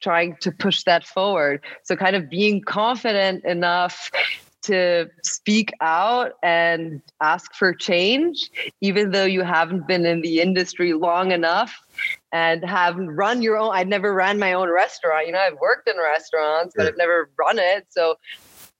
[0.01, 1.63] trying to push that forward.
[1.83, 4.11] So, kind of being confident enough
[4.65, 8.49] to speak out and ask for change,
[8.81, 11.79] even though you haven't been in the industry long enough
[12.31, 13.75] and haven't run your own.
[13.75, 15.27] I've never ran my own restaurant.
[15.27, 17.85] You know, I've worked in restaurants, but I've never run it.
[17.89, 18.15] So,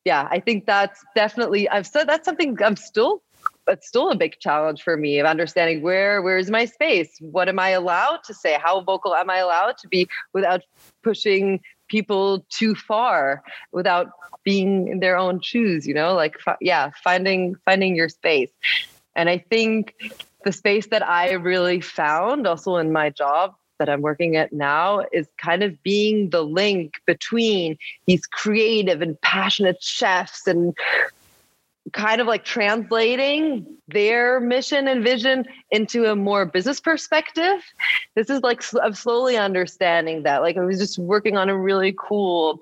[0.06, 3.22] yeah, I think that's definitely, I've said that's something I'm still
[3.68, 7.10] it's still a big challenge for me of understanding where where is my space?
[7.20, 8.58] What am i allowed to say?
[8.62, 10.62] How vocal am i allowed to be without
[11.04, 14.08] pushing people too far without
[14.44, 16.14] being in their own shoes you know?
[16.14, 18.52] Like yeah finding finding your space.
[19.16, 19.96] And i think
[20.44, 25.04] the space that i really found also in my job that I'm working at now
[25.12, 30.74] is kind of being the link between these creative and passionate chefs and
[31.94, 37.62] kind of like translating their mission and vision into a more business perspective.
[38.16, 40.42] This is like I'm slowly understanding that.
[40.42, 42.62] Like I was just working on a really cool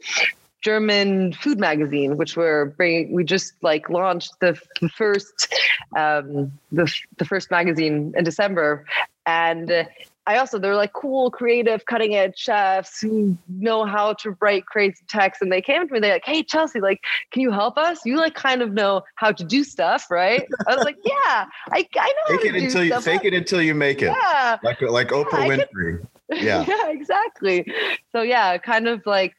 [0.62, 3.12] German food magazine, which we're bringing.
[3.14, 4.58] We just like launched the,
[4.96, 5.54] first
[5.96, 8.86] um, the the first magazine in December,
[9.26, 9.88] and
[10.26, 15.04] I also they're like cool, creative, cutting edge chefs who know how to write crazy
[15.10, 15.42] text.
[15.42, 18.00] And they came to me, they're like, "Hey, Chelsea, like, can you help us?
[18.06, 21.88] You like kind of know how to do stuff, right?" I was like, "Yeah, I,
[21.96, 23.04] I know." Fake it until you stuff.
[23.04, 24.16] fake it until you make it.
[24.16, 26.08] Yeah, like like Oprah yeah, Winfrey.
[26.42, 27.66] yeah, yeah, exactly.
[28.14, 29.36] So yeah, kind of like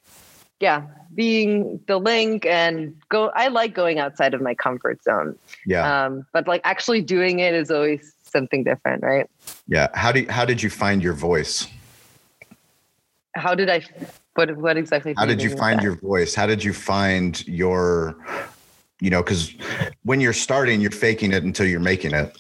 [0.61, 3.31] yeah, being the link and go.
[3.35, 5.37] I like going outside of my comfort zone.
[5.66, 9.29] Yeah, um, but like actually doing it is always something different, right?
[9.66, 9.88] Yeah.
[9.94, 11.66] How do you, how did you find your voice?
[13.35, 13.83] How did I
[14.35, 16.35] what what exactly How did you find your voice?
[16.35, 18.16] How did you find your
[19.01, 19.55] you know cuz
[20.05, 22.37] when you're starting you're faking it until you're making it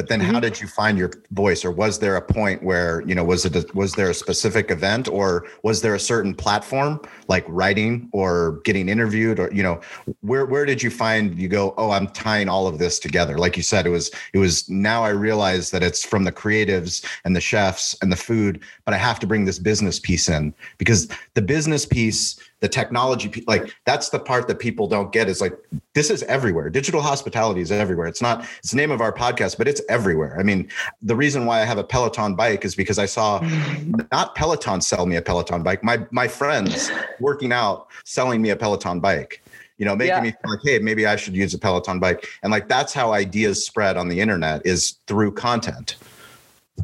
[0.00, 0.32] but then mm-hmm.
[0.32, 1.62] how did you find your voice?
[1.62, 4.70] Or was there a point where you know was it a, was there a specific
[4.70, 5.08] event?
[5.08, 9.38] Or was there a certain platform like writing or getting interviewed?
[9.38, 9.78] Or you know
[10.22, 13.36] where where did you find you go oh i'm tying all of this together.
[13.36, 17.04] Like you said it was it was now i realize that it's from the creatives
[17.26, 20.54] and the chefs and the food but i have to bring this business piece in.
[20.78, 25.40] Because the business piece the technology like that's the part that people don't get is
[25.40, 25.54] like
[25.94, 26.70] this is everywhere.
[26.70, 28.06] Digital hospitality is everywhere.
[28.06, 30.38] It's not it's the name of our podcast but it's everywhere.
[30.38, 30.68] I mean
[31.02, 34.00] the reason why i have a peloton bike is because i saw mm-hmm.
[34.12, 35.82] not peloton sell me a peloton bike.
[35.82, 39.42] My my friends working out selling me a peloton bike
[39.78, 40.20] you know making yeah.
[40.20, 42.26] me feel like hey maybe i should use a peloton bike.
[42.42, 45.96] And like that's how ideas spread on the internet is through content.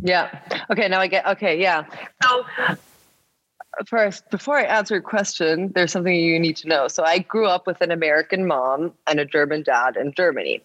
[0.02, 0.40] Yeah.
[0.70, 1.84] Okay now i get okay yeah.
[2.22, 2.46] So
[3.86, 6.88] first, before I answer your question, there's something you need to know.
[6.88, 10.62] So I grew up with an American mom and a German dad in Germany.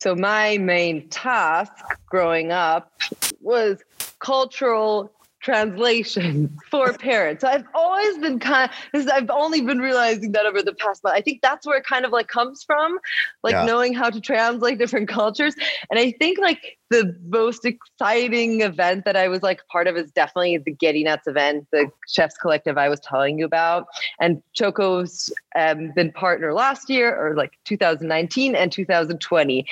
[0.00, 1.72] So my main task
[2.06, 2.92] growing up
[3.40, 3.78] was
[4.18, 7.42] cultural translation for parents.
[7.42, 11.16] So I've always been kind of, I've only been realizing that over the past month.
[11.16, 12.98] I think that's where it kind of like comes from,
[13.42, 13.64] like yeah.
[13.64, 15.54] knowing how to translate different cultures.
[15.90, 20.10] And I think like the most exciting event that I was like part of is
[20.12, 23.86] definitely the Gelinaz event, the Chefs Collective I was telling you about.
[24.20, 29.66] And Choco's um, been partner last year or like 2019 and 2020.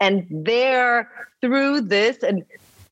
[0.00, 1.10] And there
[1.40, 2.44] through this and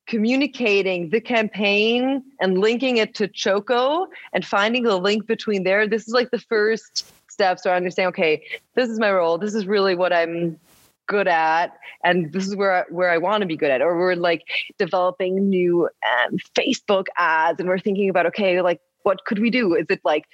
[0.07, 5.87] communicating the campaign and linking it to Choco and finding the link between there.
[5.87, 8.43] This is like the first steps to understand, okay,
[8.75, 9.39] this is my role.
[9.39, 10.59] This is really what I'm
[11.07, 13.99] good at and this is where I, where I want to be good at or
[13.99, 14.43] we're like
[14.79, 19.75] developing new um, Facebook ads and we're thinking about okay like what could we do
[19.75, 20.25] is it like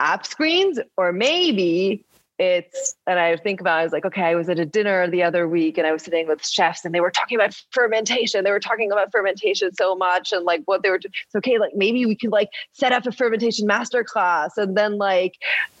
[0.00, 2.04] app screens or maybe
[2.38, 5.22] it's and I think about I was like, okay, I was at a dinner the
[5.22, 8.44] other week and I was sitting with chefs and they were talking about fermentation.
[8.44, 11.12] They were talking about fermentation so much and like what they were doing.
[11.28, 15.34] So okay, like maybe we could like set up a fermentation masterclass and then like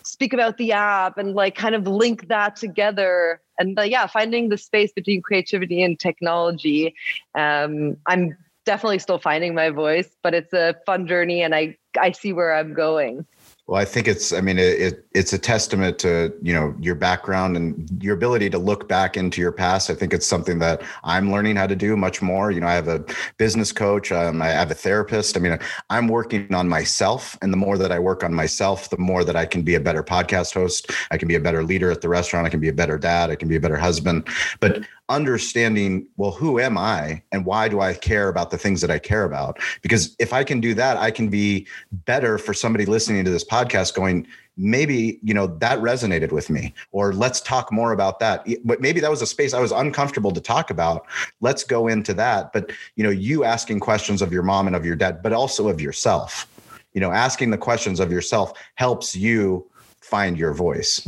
[0.04, 3.40] speak about the app and like kind of link that together.
[3.58, 6.94] And uh, yeah, finding the space between creativity and technology.
[7.34, 12.12] Um, I'm definitely still finding my voice, but it's a fun journey and I I
[12.12, 13.26] see where I'm going.
[13.66, 16.94] Well, I think it's, I mean, it, it, it's a testament to, you know, your
[16.94, 19.88] background and your ability to look back into your past.
[19.88, 22.50] I think it's something that I'm learning how to do much more.
[22.50, 23.02] You know, I have a
[23.38, 25.38] business coach, um, I have a therapist.
[25.38, 27.38] I mean, I'm working on myself.
[27.40, 29.80] And the more that I work on myself, the more that I can be a
[29.80, 30.90] better podcast host.
[31.10, 32.46] I can be a better leader at the restaurant.
[32.46, 33.30] I can be a better dad.
[33.30, 34.28] I can be a better husband.
[34.60, 38.90] But understanding well who am i and why do i care about the things that
[38.90, 39.58] i care about?
[39.82, 43.44] Because if i can do that i can be better for somebody listening to this
[43.44, 48.46] podcast going maybe you know that resonated with me or let's talk more about that.
[48.64, 51.06] But maybe that was a space i was uncomfortable to talk about.
[51.40, 52.52] Let's go into that.
[52.52, 55.68] But you know you asking questions of your mom and of your dad but also
[55.68, 56.46] of yourself.
[56.92, 59.68] You know asking the questions of yourself helps you
[60.00, 61.06] find your voice.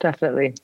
[0.00, 0.54] Definitely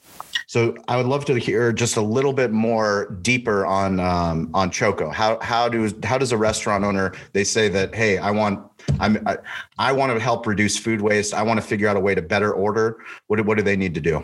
[0.53, 4.71] so I would love to hear just a little bit more deeper on um, on
[4.71, 5.09] Choco.
[5.09, 8.61] How how do how does a restaurant owner they say that hey I want
[9.01, 9.39] I'm I,
[9.79, 11.33] I want to help reduce food waste.
[11.33, 12.99] I want to figure out a way to better order.
[13.29, 14.23] What what do they need to do?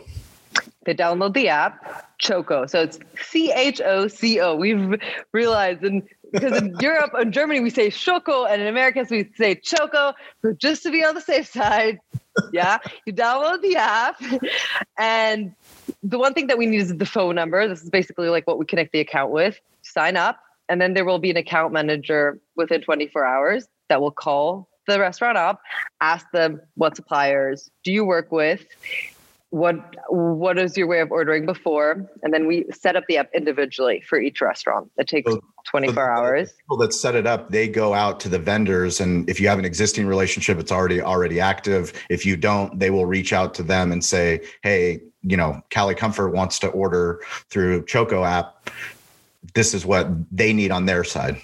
[0.84, 2.66] They download the app Choco.
[2.66, 4.54] So it's C H O C O.
[4.54, 5.00] We've
[5.32, 6.02] realized, and
[6.32, 10.12] because in Europe and Germany we say Schoko, and in Americans we say Choco.
[10.42, 12.00] So just to be on the safe side,
[12.52, 14.20] yeah, you download the app,
[14.98, 15.54] and
[16.02, 17.66] the one thing that we need is the phone number.
[17.68, 19.60] This is basically like what we connect the account with.
[19.82, 24.10] Sign up, and then there will be an account manager within 24 hours that will
[24.10, 25.60] call the restaurant up,
[26.00, 28.64] ask them what suppliers do you work with,
[29.50, 29.76] what
[30.10, 34.02] what is your way of ordering before, and then we set up the app individually
[34.06, 34.90] for each restaurant.
[34.98, 35.40] It takes so,
[35.70, 36.52] 24 so hours.
[36.52, 39.58] People that set it up, they go out to the vendors, and if you have
[39.58, 41.92] an existing relationship, it's already already active.
[42.10, 45.94] If you don't, they will reach out to them and say, "Hey, you know, Cali
[45.94, 48.70] Comfort wants to order through Choco app.
[49.54, 51.40] This is what they need on their side."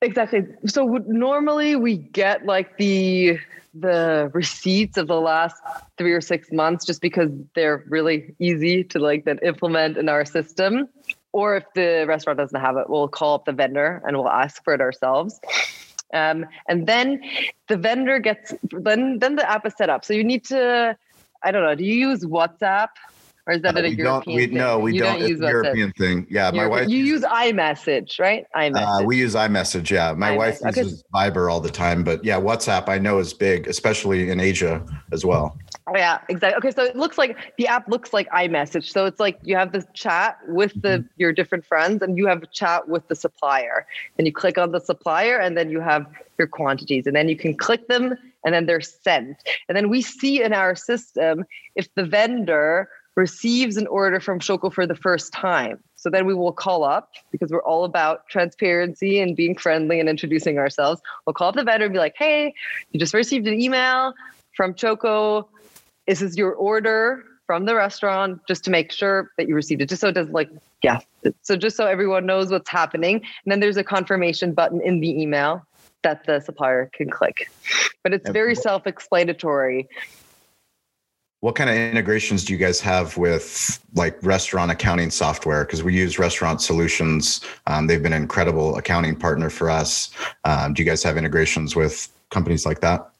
[0.00, 0.44] Exactly.
[0.66, 3.38] So normally we get like the
[3.74, 5.56] the receipts of the last
[5.96, 10.24] three or six months just because they're really easy to like then implement in our
[10.24, 10.88] system.
[11.32, 14.62] Or if the restaurant doesn't have it, we'll call up the vendor and we'll ask
[14.64, 15.40] for it ourselves.
[16.12, 17.22] Um, and then
[17.68, 20.04] the vendor gets then then the app is set up.
[20.04, 20.96] So you need to
[21.42, 21.74] I don't know.
[21.74, 22.88] Do you use WhatsApp
[23.46, 24.56] or is that uh, a European we, thing?
[24.56, 25.18] No, we you don't.
[25.18, 26.26] don't use it's a European thing.
[26.30, 26.64] Yeah, European.
[26.64, 26.88] my wife.
[26.88, 28.46] You use iMessage, right?
[28.54, 29.02] iMessage.
[29.02, 29.90] Uh, we use iMessage.
[29.90, 30.36] Yeah, my iMessage.
[30.36, 31.30] wife uses okay.
[31.30, 35.24] Viber all the time, but yeah, WhatsApp I know is big, especially in Asia as
[35.24, 35.58] well.
[35.88, 36.56] Oh, yeah, exactly.
[36.58, 38.90] Okay, so it looks like the app looks like iMessage.
[38.92, 41.06] So it's like you have the chat with the mm-hmm.
[41.16, 43.86] your different friends, and you have a chat with the supplier.
[44.18, 46.06] And you click on the supplier, and then you have
[46.38, 49.36] your quantities, and then you can click them, and then they're sent.
[49.68, 54.72] And then we see in our system if the vendor receives an order from Schoko
[54.72, 55.78] for the first time.
[55.96, 60.08] So then we will call up because we're all about transparency and being friendly and
[60.08, 61.00] introducing ourselves.
[61.26, 62.54] We'll call up the vendor and be like, hey,
[62.90, 64.14] you just received an email
[64.56, 65.48] from Choco.
[66.06, 69.88] This is your order from the restaurant just to make sure that you received it,
[69.88, 70.50] just so it doesn't like,
[70.82, 71.00] yeah.
[71.42, 73.16] So just so everyone knows what's happening.
[73.16, 75.64] And then there's a confirmation button in the email
[76.02, 77.50] that the supplier can click.
[78.02, 79.88] But it's very self explanatory
[81.42, 85.64] what kind of integrations do you guys have with like restaurant accounting software?
[85.64, 87.40] Because we use Restaurant Solutions.
[87.66, 90.12] Um, they've been an incredible accounting partner for us.
[90.44, 93.10] Um, do you guys have integrations with companies like that?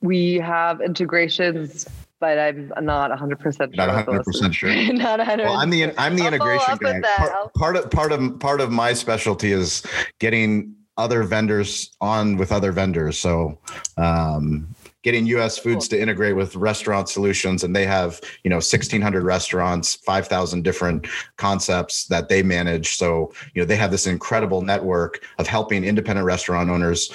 [0.00, 1.84] We have integrations,
[2.20, 3.86] but I'm not 100 percent sure.
[3.86, 4.70] Not 100 percent sure.
[4.92, 5.46] not 100.
[5.46, 7.00] Well, I'm the I'm the I'll integration guy.
[7.00, 9.82] Part, part of part of part of my specialty is
[10.20, 13.18] getting other vendors on with other vendors.
[13.18, 13.58] So
[13.96, 14.68] um,
[15.02, 19.94] getting US Foods to integrate with restaurant solutions and they have, you know, 1600 restaurants,
[19.94, 22.96] 5000 different concepts that they manage.
[22.96, 27.10] So, you know, they have this incredible network of helping independent restaurant owners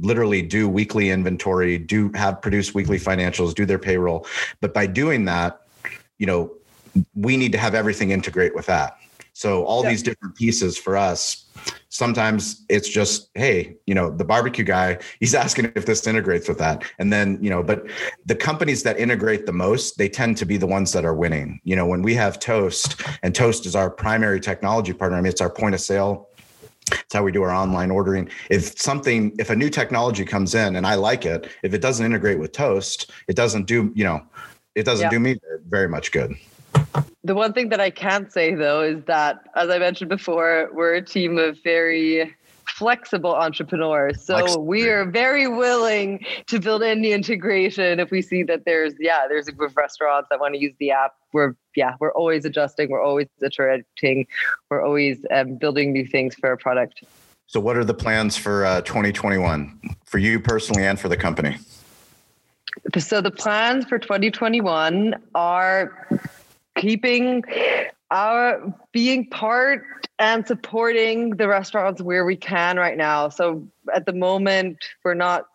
[0.00, 4.26] literally do weekly inventory, do have produce weekly financials, do their payroll.
[4.60, 5.62] But by doing that,
[6.18, 6.52] you know,
[7.14, 8.98] we need to have everything integrate with that.
[9.32, 9.90] So all yeah.
[9.90, 11.46] these different pieces for us
[11.88, 16.58] sometimes it's just hey you know the barbecue guy he's asking if this integrates with
[16.58, 17.86] that and then you know but
[18.26, 21.60] the companies that integrate the most they tend to be the ones that are winning
[21.64, 25.28] you know when we have toast and toast is our primary technology partner i mean
[25.28, 26.28] it's our point of sale
[26.92, 28.28] it's how we do our online ordering.
[28.48, 32.04] If something, if a new technology comes in and I like it, if it doesn't
[32.04, 34.22] integrate with Toast, it doesn't do, you know,
[34.74, 35.10] it doesn't yeah.
[35.10, 35.36] do me
[35.68, 36.34] very much good.
[37.22, 40.94] The one thing that I can't say though is that, as I mentioned before, we're
[40.94, 42.34] a team of very
[42.66, 44.22] flexible entrepreneurs.
[44.22, 44.64] So Flexible.
[44.64, 49.26] we are very willing to build in the integration if we see that there's yeah,
[49.28, 51.12] there's a group of restaurants that want to use the app.
[51.32, 54.26] We're yeah, we're always adjusting, we're always iterating,
[54.70, 57.04] we're always um, building new things for our product.
[57.46, 61.58] So what are the plans for uh, 2021 for you personally and for the company?
[62.96, 66.08] So the plans for 2021 are
[66.76, 67.42] keeping
[68.10, 69.84] our being part
[70.18, 73.28] and supporting the restaurants where we can right now.
[73.28, 75.46] So at the moment, we're not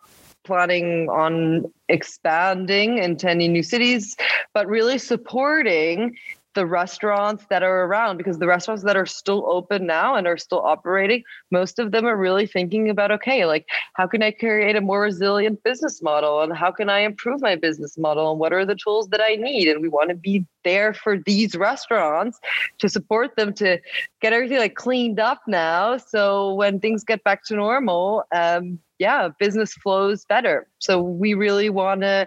[0.44, 4.16] planning on expanding into any new cities,
[4.54, 6.16] but really supporting
[6.56, 10.38] the restaurants that are around because the restaurants that are still open now and are
[10.38, 14.74] still operating, most of them are really thinking about okay, like how can I create
[14.74, 18.52] a more resilient business model and how can I improve my business model and what
[18.52, 19.68] are the tools that I need?
[19.68, 22.40] And we want to be there for these restaurants
[22.78, 23.78] to support them to
[24.20, 25.98] get everything like cleaned up now.
[25.98, 30.66] So when things get back to normal, um, yeah, business flows better.
[30.78, 32.26] So we really want to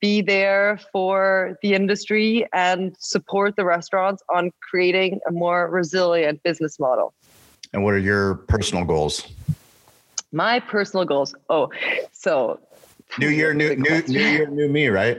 [0.00, 6.80] be there for the industry and support the restaurants on creating a more resilient business
[6.80, 7.12] model.
[7.72, 9.28] And what are your personal goals?
[10.32, 11.34] My personal goals.
[11.48, 11.70] Oh,
[12.12, 12.60] so
[13.18, 15.18] new year, new new new year, new me, right?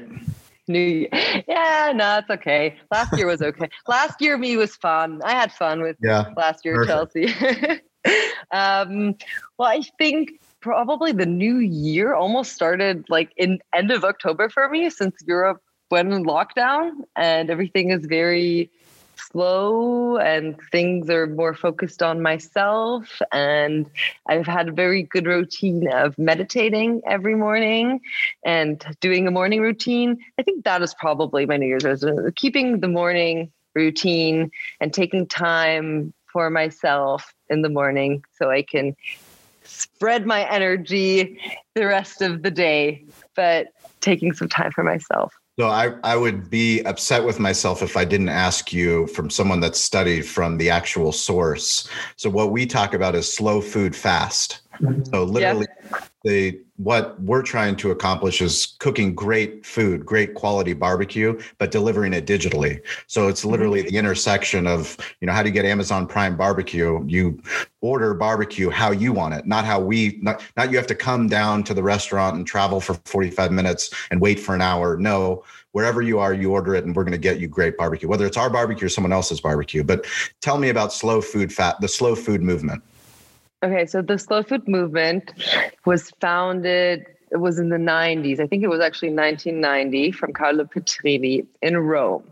[0.68, 1.10] New year.
[1.48, 2.78] yeah, no, it's okay.
[2.92, 3.70] Last year was okay.
[3.88, 5.22] last year me was fun.
[5.24, 7.14] I had fun with yeah, last year perfect.
[7.14, 7.82] Chelsea.
[8.52, 9.16] um,
[9.58, 14.70] well, I think probably the new year almost started like in end of October for
[14.70, 18.72] me since Europe went in lockdown and everything is very
[19.16, 23.22] slow and things are more focused on myself.
[23.32, 23.90] And
[24.28, 28.02] i've had a very good routine of meditating every morning
[28.46, 30.18] and doing a morning routine.
[30.40, 35.28] I think that is probably my new year's resolution keeping the morning routine and taking
[35.28, 38.96] time for myself in the morning so i can
[39.72, 41.40] spread my energy
[41.76, 43.06] the rest of the day,
[43.36, 43.68] but
[44.02, 45.34] taking some time for myself.
[45.60, 49.60] So I, I would be upset with myself if I didn't ask you from someone
[49.60, 51.90] that's studied from the actual source.
[52.16, 54.62] So what we talk about is slow food fast.
[54.82, 55.04] Mm-hmm.
[55.06, 55.68] So literally
[56.24, 62.14] the what we're trying to accomplish is cooking great food, great quality barbecue, but delivering
[62.14, 62.82] it digitally.
[63.06, 67.04] So it's literally the intersection of, you know, how do you get Amazon Prime barbecue?
[67.08, 67.42] You
[67.82, 71.28] order barbecue how you want it, not how we not not you have to come
[71.28, 74.98] down to the restaurant and travel for 45 minutes and wait for an hour.
[74.98, 78.08] No, wherever you are, you order it and we're going to get you great barbecue,
[78.08, 79.84] whether it's our barbecue or someone else's barbecue.
[79.84, 80.06] But
[80.42, 82.84] tell me about slow food fat, the slow food movement.
[83.64, 85.32] Okay, so the slow food movement
[85.86, 88.40] was founded it was in the 90s.
[88.40, 92.24] I think it was actually 1990 from Carlo Petrini in Rome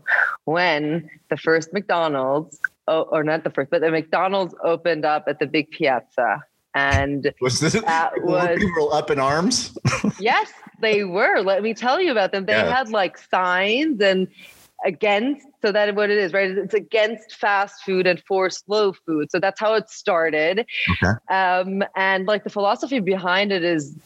[0.44, 5.38] when the first McDonald's, oh, or not the first, but the McDonald's opened up at
[5.38, 6.42] the big piazza.
[6.74, 9.76] And was this that was, people up in arms?
[10.20, 11.40] yes, they were.
[11.40, 12.44] Let me tell you about them.
[12.44, 12.76] They yeah.
[12.76, 14.28] had like signs and
[14.84, 19.30] against so that what it is right it's against fast food and for slow food
[19.30, 21.12] so that's how it started okay.
[21.30, 23.96] um, and like the philosophy behind it is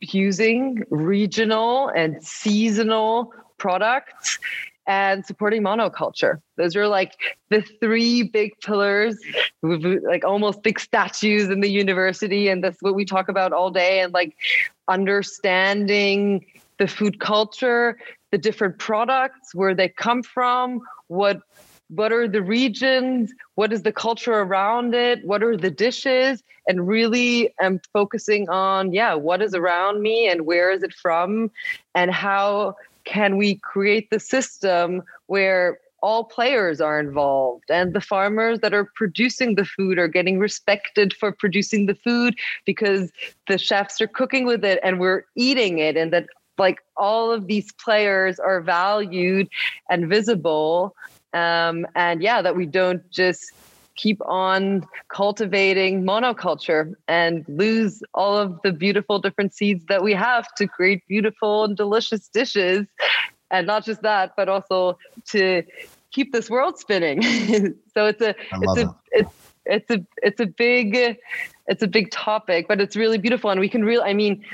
[0.00, 4.38] using regional and seasonal products
[4.86, 6.40] and supporting monoculture.
[6.56, 7.12] Those are like
[7.50, 9.16] the three big pillars,
[9.62, 12.48] like almost big statues in the university.
[12.48, 14.00] And that's what we talk about all day.
[14.00, 14.36] And like
[14.88, 16.44] understanding
[16.78, 17.96] the food culture,
[18.32, 21.42] the different products, where they come from, what
[21.88, 26.88] what are the regions, what is the culture around it, what are the dishes, and
[26.88, 31.50] really am focusing on yeah, what is around me and where is it from,
[31.94, 32.74] and how
[33.04, 38.90] can we create the system where all players are involved and the farmers that are
[38.96, 43.12] producing the food are getting respected for producing the food because
[43.46, 46.26] the chefs are cooking with it and we're eating it and that
[46.66, 49.48] like all of these players are valued
[49.90, 50.94] and visible
[51.34, 53.52] um, and yeah that we don't just
[53.94, 60.52] keep on cultivating monoculture and lose all of the beautiful different seeds that we have
[60.54, 62.86] to create beautiful and delicious dishes.
[63.50, 64.98] And not just that but also
[65.30, 65.62] to
[66.10, 67.22] keep this world spinning.
[67.94, 69.34] So it's a it's a it's
[69.66, 71.18] it's a it's a big
[71.66, 73.50] it's a big topic but it's really beautiful.
[73.50, 74.44] And we can really i mean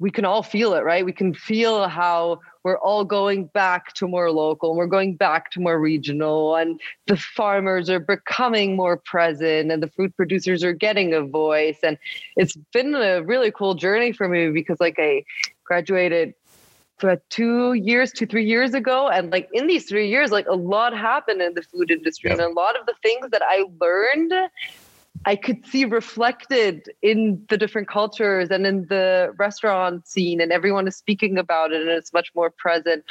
[0.00, 1.04] we can all feel it, right?
[1.04, 5.50] We can feel how we're all going back to more local, and we're going back
[5.52, 10.72] to more regional, and the farmers are becoming more present, and the food producers are
[10.72, 11.78] getting a voice.
[11.82, 11.98] And
[12.36, 15.24] it's been a really cool journey for me because, like, I
[15.64, 16.34] graduated
[17.00, 19.08] for two years, two, three years ago.
[19.08, 22.30] And like in these three years, like a lot happened in the food industry.
[22.30, 22.38] Yep.
[22.38, 24.32] And a lot of the things that I learned
[25.26, 30.88] I could see reflected in the different cultures and in the restaurant scene, and everyone
[30.88, 33.04] is speaking about it, and it's much more present.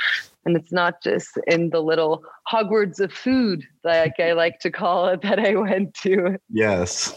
[0.45, 5.07] And it's not just in the little Hogwarts of food, like I like to call
[5.09, 6.39] it, that I went to.
[6.49, 7.15] Yes.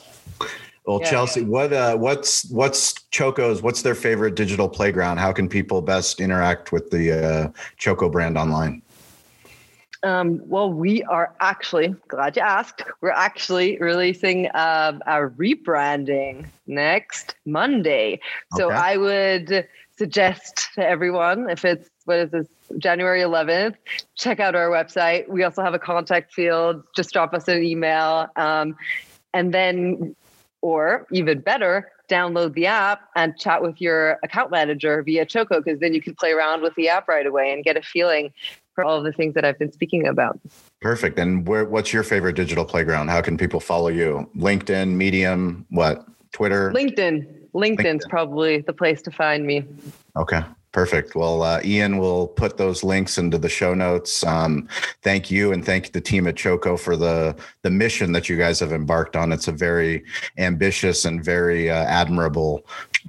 [0.85, 1.11] Well, yeah.
[1.11, 3.63] Chelsea, what uh, what's what's Choco's?
[3.63, 5.19] What's their favorite digital playground?
[5.19, 8.83] How can people best interact with the uh, Choco brand online?
[10.05, 12.83] Um, well, we are actually glad you asked.
[13.01, 18.21] We're actually releasing uh, our rebranding next Monday.
[18.57, 18.77] So okay.
[18.77, 22.49] I would suggest to everyone if it's what is this
[22.79, 23.77] January 11th,
[24.17, 25.29] check out our website.
[25.29, 26.83] We also have a contact field.
[26.97, 28.75] Just drop us an email, um,
[29.35, 30.17] and then,
[30.63, 35.81] or even better, download the app and chat with your account manager via Choco because
[35.81, 38.33] then you can play around with the app right away and get a feeling
[38.75, 40.39] for all of the things that I've been speaking about.
[40.81, 41.19] Perfect.
[41.19, 43.09] And where, what's your favorite digital playground?
[43.09, 44.29] How can people follow you?
[44.37, 46.07] LinkedIn, Medium, what?
[46.33, 46.73] Twitter?
[46.73, 47.41] LinkedIn.
[47.55, 48.09] LinkedIn's LinkedIn.
[48.09, 49.65] probably the place to find me.
[50.17, 50.43] Okay.
[50.73, 51.15] Perfect.
[51.15, 54.25] Well, uh, Ian will put those links into the show notes.
[54.25, 54.67] Um,
[55.03, 58.59] thank you, and thank the team at Choco for the the mission that you guys
[58.61, 59.33] have embarked on.
[59.33, 60.03] It's a very
[60.39, 62.67] ambitious and very uh, admirable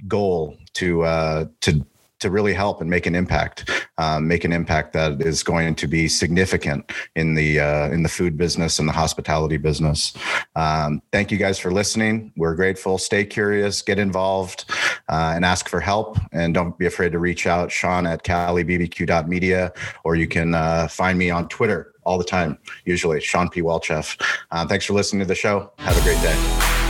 [0.09, 1.85] goal to uh, to
[2.23, 5.87] to really help and make an impact, um, make an impact that is going to
[5.87, 10.13] be significant in the uh, in the food business and the hospitality business.
[10.55, 12.33] Um, thank you guys for listening.
[12.35, 12.97] We're grateful.
[12.97, 14.65] Stay curious, get involved,
[15.09, 16.17] uh, and ask for help.
[16.31, 21.19] And don't be afraid to reach out, Shawn at calibbq.media, or you can uh, find
[21.19, 23.61] me on Twitter all the time, usually Shawn P.
[23.61, 24.19] Walchef.
[24.51, 25.71] Uh, thanks for listening to the show.
[25.77, 26.82] Have a great day.